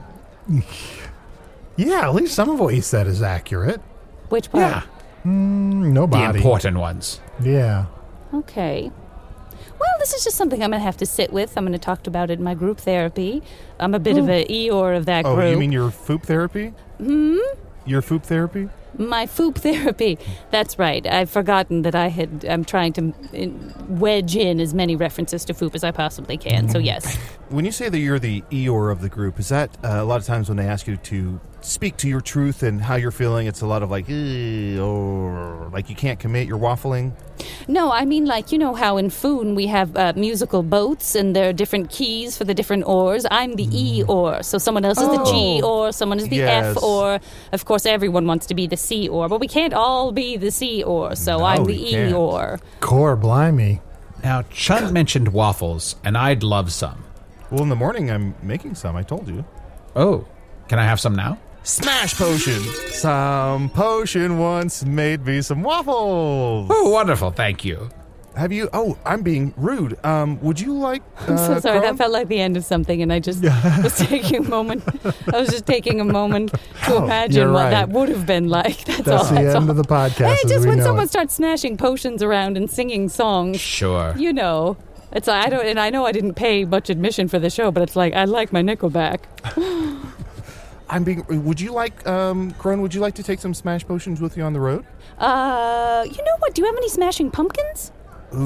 [1.77, 3.81] Yeah, at least some of what he said is accurate.
[4.29, 4.63] Which part?
[4.63, 4.83] Yeah,
[5.25, 6.39] Mm, no the body.
[6.39, 7.21] important ones.
[7.43, 7.87] Yeah.
[8.35, 8.91] Okay.
[9.79, 11.57] Well, this is just something I'm going to have to sit with.
[11.57, 13.43] I'm going to talk about it in my group therapy.
[13.81, 15.33] I'm a bit of a Eeyore of that group.
[15.33, 15.51] Oh, group.
[15.53, 16.75] you mean your Foop therapy?
[16.99, 17.39] Hmm?
[17.87, 18.69] Your Foop therapy?
[18.99, 20.19] My foop therapy.
[20.51, 21.07] That's right.
[21.07, 22.45] I've forgotten that I had.
[22.49, 23.13] I'm trying to
[23.89, 26.69] wedge in as many references to foop as I possibly can.
[26.69, 27.17] So yes.
[27.49, 30.21] When you say that you're the Eeyore of the group, is that uh, a lot
[30.21, 33.47] of times when they ask you to speak to your truth and how you're feeling,
[33.47, 34.09] it's a lot of like,
[34.79, 37.13] or like you can't commit, you're waffling?
[37.69, 41.35] No, I mean like you know how in Foon we have uh, musical boats and
[41.35, 43.27] there are different keys for the different oars.
[43.31, 45.69] I'm the E oar, so someone else is the G Oh.
[45.69, 46.77] oar, someone is the Yes.
[46.77, 47.21] F oar.
[47.53, 50.51] Of course, everyone wants to be the C oar, but we can't all be the
[50.51, 51.15] sea oar.
[51.17, 52.61] So I'm the E oar.
[52.81, 53.81] Core blimey.
[54.23, 57.05] Now, Chunt mentioned waffles, and I'd love some.
[57.51, 59.45] Well, in the morning I'm making some, I told you.
[59.97, 60.27] Oh,
[60.69, 61.39] can I have some now?
[61.65, 62.61] Smash potion!
[62.91, 66.69] Some potion once made me some waffles!
[66.71, 67.89] Oh, wonderful, thank you.
[68.37, 68.71] Have you?
[68.73, 70.03] Oh, I'm being rude.
[70.05, 71.03] Um, would you like?
[71.29, 71.81] I'm so uh, sorry.
[71.81, 71.83] Crone?
[71.93, 73.43] That felt like the end of something, and I just
[73.83, 74.83] was taking a moment.
[75.33, 77.71] I was just taking a moment to Oh, imagine you're what right.
[77.71, 78.85] that would have been like.
[78.87, 79.29] That's, That's all.
[79.29, 79.71] the that's end all.
[79.71, 81.09] of the podcast Hey, just when someone it.
[81.11, 84.15] starts smashing potions around and singing songs, Sure.
[84.17, 84.79] you know,
[85.13, 87.83] it's I don't, and I know I didn't pay much admission for the show, but
[87.83, 89.21] it's like I like my Nickelback.
[90.89, 91.25] I'm being.
[91.45, 92.81] Would you like, um, Crone?
[92.83, 94.85] Would you like to take some smash potions with you on the road?
[95.19, 96.55] Uh, you know what?
[96.55, 97.93] Do you have any smashing pumpkins?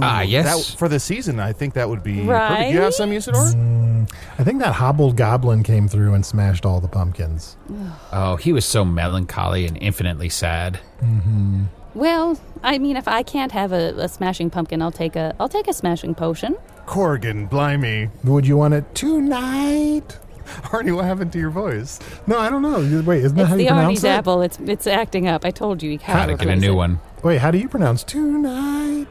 [0.03, 0.70] Ah, Ooh, yes.
[0.70, 2.28] that- for the season, I think that would be perfect.
[2.30, 2.72] Right?
[2.72, 3.55] You have some, Usidore?
[3.55, 7.57] Mm, I think that hobbled goblin came through and smashed all the pumpkins.
[8.12, 10.78] Oh, he was so melancholy and infinitely sad.
[11.03, 11.64] Mm-hmm.
[11.95, 15.49] Well, I mean, if I can't have a, a smashing pumpkin, I'll take a I'll
[15.49, 16.57] take a smashing potion.
[16.87, 18.11] Corgan, blimey.
[18.24, 20.18] Would you want it tonight?
[20.70, 21.99] Arnie, what happened to your voice?
[22.26, 22.78] No, I don't know.
[23.03, 24.09] Wait, isn't that It's how the you pronounce Arnie's it?
[24.09, 24.43] apple.
[24.43, 25.45] It's it's acting up.
[25.45, 25.91] I told you.
[25.91, 27.01] you Gotta get a new one.
[27.22, 29.07] Wait, how do you pronounce tonight?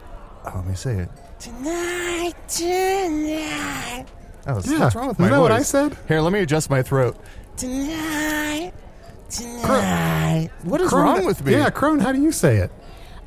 [0.46, 1.08] Oh, let me say it.
[1.38, 4.06] Tonight, tonight,
[4.46, 5.96] Oh, what's, Yeah, what's wrong with isn't my that what I said?
[6.08, 7.16] Here, let me adjust my throat.
[7.56, 8.72] tonight,
[9.28, 10.50] tonight.
[10.62, 11.52] What is Crone, wrong with me?
[11.52, 12.70] Yeah, Crone, how do you say it?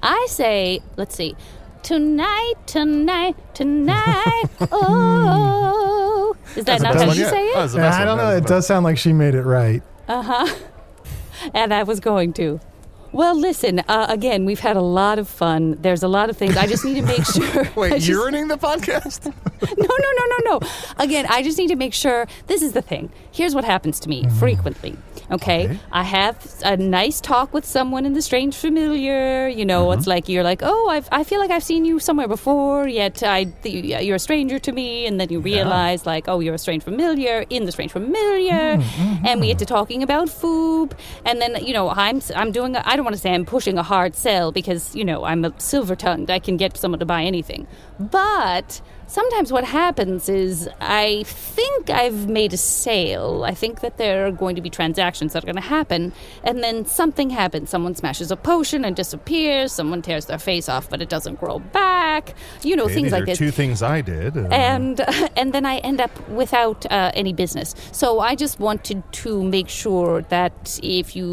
[0.01, 1.35] I say, let's see,
[1.83, 4.45] tonight, tonight, tonight.
[4.71, 7.29] oh, is that That's the not best how one you yet.
[7.31, 7.61] say That it?
[7.63, 8.07] was the best I one.
[8.07, 8.29] don't That know.
[8.29, 9.83] was It the does sound like she made it right.
[10.07, 10.55] Uh huh.
[11.53, 12.59] and I was going to.
[13.11, 13.79] Well, listen.
[13.79, 15.77] Uh, again, we've had a lot of fun.
[15.81, 16.55] There's a lot of things.
[16.57, 17.67] I just need to make sure.
[17.75, 19.25] Wait, just- you're running the podcast?
[19.61, 20.67] no, no, no, no, no.
[20.97, 22.27] Again, I just need to make sure.
[22.47, 23.09] This is the thing.
[23.31, 24.95] Here's what happens to me frequently.
[25.31, 25.65] Okay?
[25.65, 25.79] Okay.
[25.91, 29.47] I have a nice talk with someone in the strange familiar.
[29.47, 30.09] You know, it's mm-hmm.
[30.09, 33.45] like you're like, oh, I've, I feel like I've seen you somewhere before, yet I,
[33.45, 35.05] th- you're a stranger to me.
[35.05, 38.77] And then you realize, like, oh, you're a strange familiar in the strange familiar.
[38.77, 39.25] Mm-hmm.
[39.25, 39.59] And we get mm-hmm.
[39.59, 40.95] to talking about food.
[41.25, 43.83] And then, you know, I'm, I'm doing, I don't want to say I'm pushing a
[43.83, 46.29] hard sell because, you know, I'm a silver tongued.
[46.29, 47.67] I can get someone to buy anything.
[47.99, 53.43] But sometimes what happens is I think I've made a sale.
[53.45, 56.63] I think that there are going to be transactions that are going to happen, and
[56.63, 57.69] then something happens.
[57.69, 59.71] Someone smashes a potion and disappears.
[59.73, 62.35] Someone tears their face off, but it doesn't grow back.
[62.63, 64.37] You know, Okay, things these like are this two things I did.
[64.37, 65.01] uh, and
[65.37, 67.75] and then I end up without uh, any business.
[67.91, 71.27] So I just wanted to make sure that if you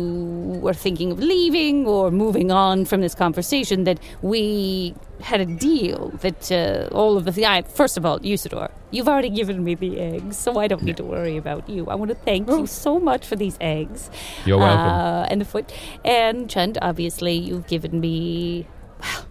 [0.60, 6.10] were thinking of leaving or moving on from this conversation, that we had a deal
[6.20, 9.98] that uh, all of the I, first of all, Usidore, you've already given me the
[9.98, 11.86] eggs, so I don't need to worry about you.
[11.86, 14.10] I want to thank you so much for these eggs.
[14.44, 14.86] You're welcome.
[14.86, 15.72] Uh, and the foot
[16.04, 18.66] and Chunt, obviously, you've given me.
[19.00, 19.26] Well,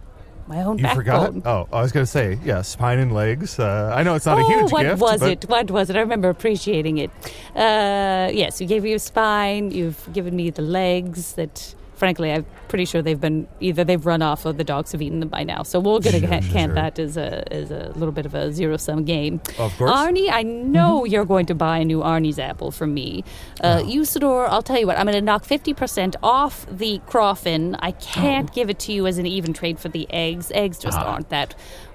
[0.48, 1.40] my own you backbone.
[1.42, 1.46] forgot?
[1.46, 3.58] Oh, I was going to say, yeah, spine and legs.
[3.58, 5.00] Uh, I know it's not oh, a huge what gift.
[5.00, 5.48] was but it?
[5.48, 5.96] What was it?
[5.96, 7.10] I remember appreciating it.
[7.54, 9.72] Uh, yes, you gave me a spine.
[9.72, 14.22] You've given me the legs that, frankly, I'm pretty sure they've been either they've run
[14.22, 15.62] off or the dogs have eaten them by now.
[15.62, 16.74] So we'll get a Sure, count sure.
[16.74, 19.40] that as a as a little bit of a zero sum game.
[19.58, 19.90] Of course.
[19.90, 23.24] Arnie, I know you're going to buy a new Arnie's apple from me.
[23.62, 27.76] Uh, Usidore, I'll tell you what, I'm going to knock 50% off the Crawfin.
[27.80, 30.50] I can't give it to you as an even trade for the eggs.
[30.54, 31.54] Eggs just aren't that,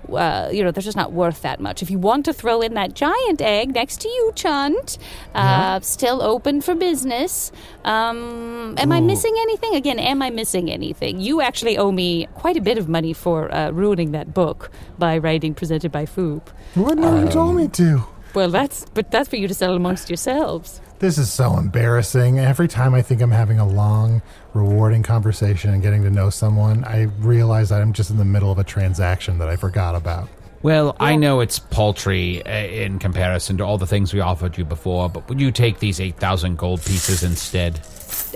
[0.09, 1.81] uh, you know, they're just not worth that much.
[1.81, 4.97] If you want to throw in that giant egg next to you, Chunt,
[5.35, 7.51] uh, still open for business.
[7.83, 9.75] Um, am I missing anything?
[9.75, 11.19] Again, am I missing anything?
[11.19, 15.17] You actually owe me quite a bit of money for uh, ruining that book by
[15.17, 16.41] writing presented by Foon.
[16.75, 16.97] What?
[16.97, 18.03] No, you told me to.
[18.33, 20.79] Well, that's but that's for you to settle amongst yourselves.
[21.01, 22.37] This is so embarrassing.
[22.37, 24.21] Every time I think I'm having a long,
[24.53, 28.51] rewarding conversation and getting to know someone, I realize that I'm just in the middle
[28.51, 30.29] of a transaction that I forgot about.
[30.61, 34.63] Well, I know it's paltry uh, in comparison to all the things we offered you
[34.63, 37.79] before, but would you take these 8,000 gold pieces instead?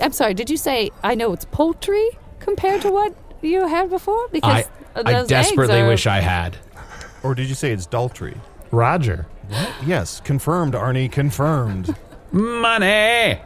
[0.02, 0.34] I'm sorry.
[0.34, 4.26] Did you say I know it's paltry compared to what you had before?
[4.32, 6.56] Because I, those I eggs desperately are- wish I had.
[7.22, 8.36] Or did you say it's Daltrey?
[8.72, 9.26] Roger.
[9.86, 11.94] Yes, confirmed, Arnie, confirmed.
[12.36, 13.40] Money!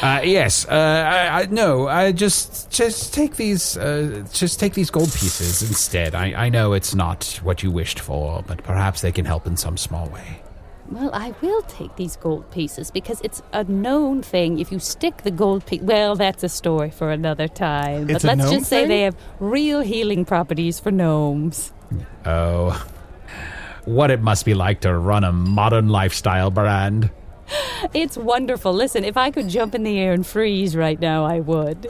[0.00, 0.66] Uh, yes.
[0.68, 1.88] Uh, I, I, no.
[1.88, 3.76] I just just take these.
[3.76, 6.14] Uh, just take these gold pieces instead.
[6.14, 9.56] I, I know it's not what you wished for, but perhaps they can help in
[9.56, 10.42] some small way.
[10.90, 14.58] Well, I will take these gold pieces because it's a known thing.
[14.58, 18.08] If you stick the gold piece, well, that's a story for another time.
[18.08, 18.88] It's but let's gnome just say thing?
[18.88, 21.72] they have real healing properties for gnomes.
[22.24, 22.86] Oh,
[23.84, 27.10] what it must be like to run a modern lifestyle brand.
[27.94, 28.72] It's wonderful.
[28.72, 31.86] Listen, if I could jump in the air and freeze right now, I would.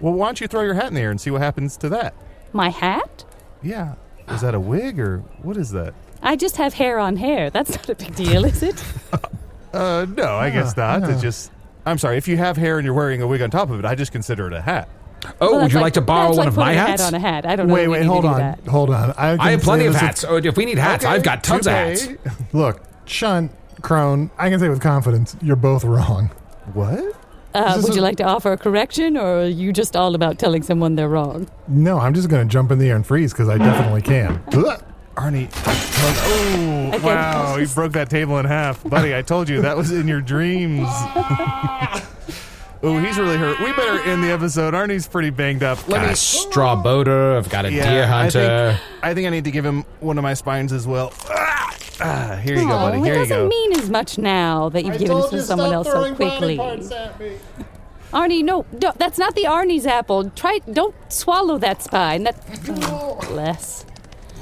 [0.00, 1.88] Well, why don't you throw your hat in the air and see what happens to
[1.90, 2.14] that?
[2.52, 3.24] My hat?
[3.62, 3.94] Yeah.
[4.28, 5.94] Is that a wig or what is that?
[6.22, 7.50] I just have hair on hair.
[7.50, 8.82] That's not a big deal, is it?
[9.72, 11.08] Uh, no, I guess not.
[11.08, 11.52] It's just.
[11.86, 12.16] I'm sorry.
[12.16, 14.10] If you have hair and you're wearing a wig on top of it, I just
[14.10, 14.88] consider it a hat.
[15.40, 17.02] Oh, Well, would you like, to borrow one like of my putting a hats?
[17.02, 17.46] hat on a hat.
[17.46, 17.74] I don't know.
[17.74, 19.12] Wait, if wait, hold on, hold on.
[19.16, 20.24] I, I have plenty of this with- hats.
[20.24, 22.08] Oh, if we need hats, Okay, I've got tons of hats.
[22.52, 23.48] Look, Sean,
[23.82, 26.28] Crone, I can say with confidence, you're both wrong.
[26.74, 27.16] What?
[27.52, 30.38] Uh, would is you like to offer a correction, or are you just all about
[30.38, 31.48] telling someone they're wrong?
[31.66, 34.40] No, I'm just going to jump in the air and freeze because I definitely can.
[34.52, 34.84] Ugh.
[35.16, 35.50] Arnie.
[35.56, 37.04] Oh, Okay.
[37.04, 37.56] wow.
[37.56, 38.82] You broke that table in half.
[38.88, 40.86] Buddy, I told you that was in your dreams.
[42.82, 43.58] oh, he's really hurt.
[43.60, 44.72] We better end the episode.
[44.74, 45.78] Arnie's pretty banged up.
[45.88, 46.12] Let Got me.
[46.12, 47.36] a straw boater.
[47.36, 48.78] I've got a deer I hunter.
[48.78, 51.12] think, I think I need to give him one of my spines as well.
[51.28, 51.69] Ah,
[52.00, 52.98] ah, here you go, buddy.
[52.98, 53.48] it Here you doesn't go.
[53.48, 56.58] mean as much now that you've given it to someone else so quickly.
[58.12, 60.30] Arnie, no, don't, that's not the Arnie's apple.
[60.30, 62.24] Try, don't swallow that spine.
[62.24, 62.36] That,
[62.68, 63.86] oh, bless.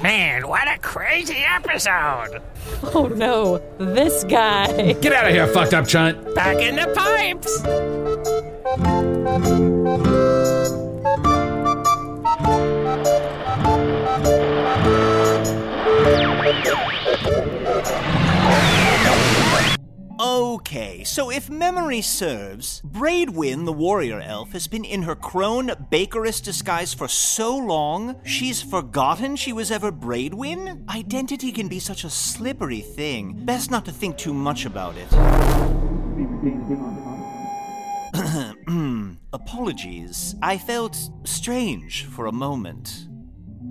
[0.02, 2.42] Man, what a crazy episode!
[2.94, 4.92] Oh no, this guy.
[4.92, 6.34] Get out of here, fucked up chunt.
[6.34, 7.62] Back in the pipes!
[20.20, 26.42] Okay, so if memory serves, Braidwynn, the warrior elf, has been in her crone bakeress
[26.42, 30.88] disguise for so long, she's forgotten she was ever Braidwynn?
[30.88, 33.44] Identity can be such a slippery thing.
[33.44, 35.08] Best not to think too much about it.
[39.32, 40.34] Apologies.
[40.42, 43.07] I felt strange for a moment.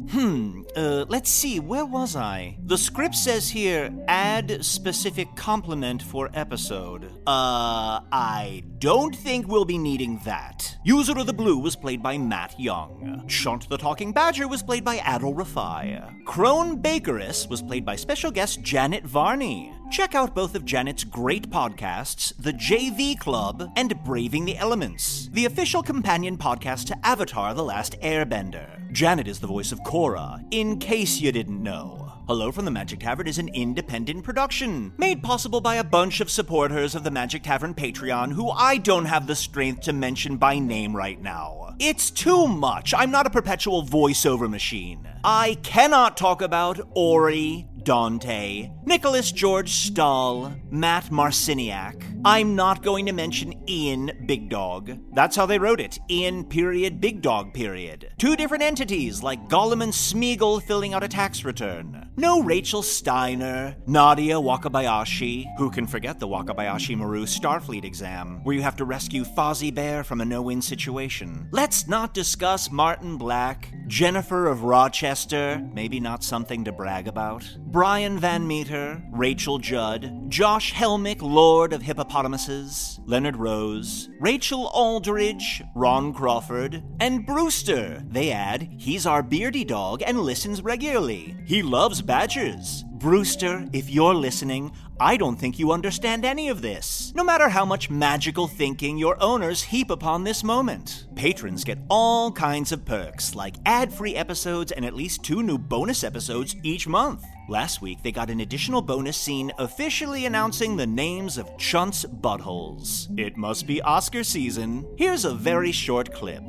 [0.10, 2.58] Hmm, uh, let's see, where was I?
[2.64, 7.06] The script says here, add specific compliment for episode.
[7.28, 10.78] Uh, I don't think we'll be needing that.
[10.86, 13.26] Usidore the Blue was played by Matt Young.
[13.28, 16.24] Chunt the Talking Badger was played by Adal Rifai.
[16.24, 19.74] Crone Bakeress was played by special guest Janet Varney.
[19.90, 25.46] Check out both of Janet's great podcasts, The JV Club and Braving the Elements, the
[25.46, 28.92] official companion podcast to Avatar The Last Airbender.
[28.92, 32.12] Janet is the voice of Korra, in case you didn't know.
[32.28, 36.30] Hello from the Magic Tavern is an independent production, made possible by a bunch of
[36.30, 40.60] supporters of the Magic Tavern Patreon who I don't have the strength to mention by
[40.60, 41.74] name right now.
[41.80, 42.94] It's too much.
[42.94, 45.08] I'm not a perpetual voiceover machine.
[45.24, 52.17] I cannot talk about Ori, Dante, Nicholas George Stahl, Matt Marciniak.
[52.26, 54.98] I'm not going to mention Ian Big Dog.
[55.14, 56.00] That's how they wrote it.
[56.10, 58.12] Ian period Big Dog period.
[58.18, 62.10] Two different entities like Gollum and Smeagol filling out a tax return.
[62.18, 65.46] No Rachel Steiner, Nadia Wakabayashi.
[65.58, 70.04] Who can forget the Wakabayashi Maru Starfleet exam, where you have to rescue Fozzie Bear
[70.04, 71.48] from a no-win situation.
[71.52, 77.48] Let's not discuss Martin Black, Jennifer of Rochester, maybe not something to brag about.
[77.60, 81.84] Brian Van Meter, Rachel Judd, Josh Helmick, Lord of
[82.18, 88.02] Hippopotamuses, Leonard Rose, Rachel Aldridge, Ron Crawford, and Brewster.
[88.10, 91.38] They add, he's our beardy dog and listens regularly.
[91.46, 92.84] He loves badgers.
[92.98, 97.14] Brewster, if you're listening, I don't think you understand any of this.
[97.16, 101.06] No matter how much magical thinking your owners heap upon this moment.
[101.14, 105.60] Patrons get all kinds of perks, like ad free episodes and at least two new
[105.60, 107.24] bonus episodes each month.
[107.48, 113.08] Last week, they got an additional bonus scene officially announcing the names of Chunt's buttholes.
[113.20, 114.88] It must be Oscar season.
[114.98, 116.42] Here's a very short clip.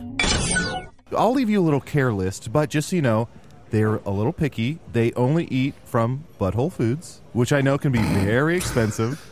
[1.15, 3.29] I'll leave you a little care list, but just so you know,
[3.71, 4.79] they're a little picky.
[4.93, 9.25] They only eat from Butthole Foods, which I know can be very expensive.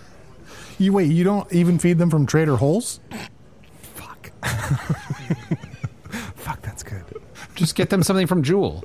[0.78, 3.00] You wait, you don't even feed them from Trader Holes?
[3.94, 4.30] Fuck,
[6.36, 6.62] Fuck.
[6.62, 7.04] that's good.
[7.54, 8.84] Just get them something from Jewel.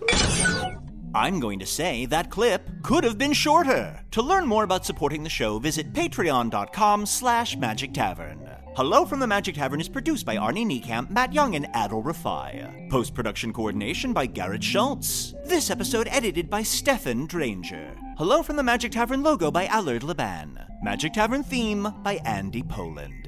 [1.14, 4.00] I'm going to say that clip could have been shorter.
[4.12, 8.51] To learn more about supporting the show, visit patreon.com slash magic tavern.
[8.74, 12.90] Hello from the Magic Tavern is produced by Arnie Niekamp, Matt Young, and Adal Rifai.
[12.90, 15.36] Post production coordination by Garrett Schultz.
[15.44, 17.94] This episode edited by Stephen Dranger.
[18.18, 20.58] Hello from the Magic Tavern logo by Allard Laban.
[20.82, 23.28] Magic Tavern theme by Andy Poland.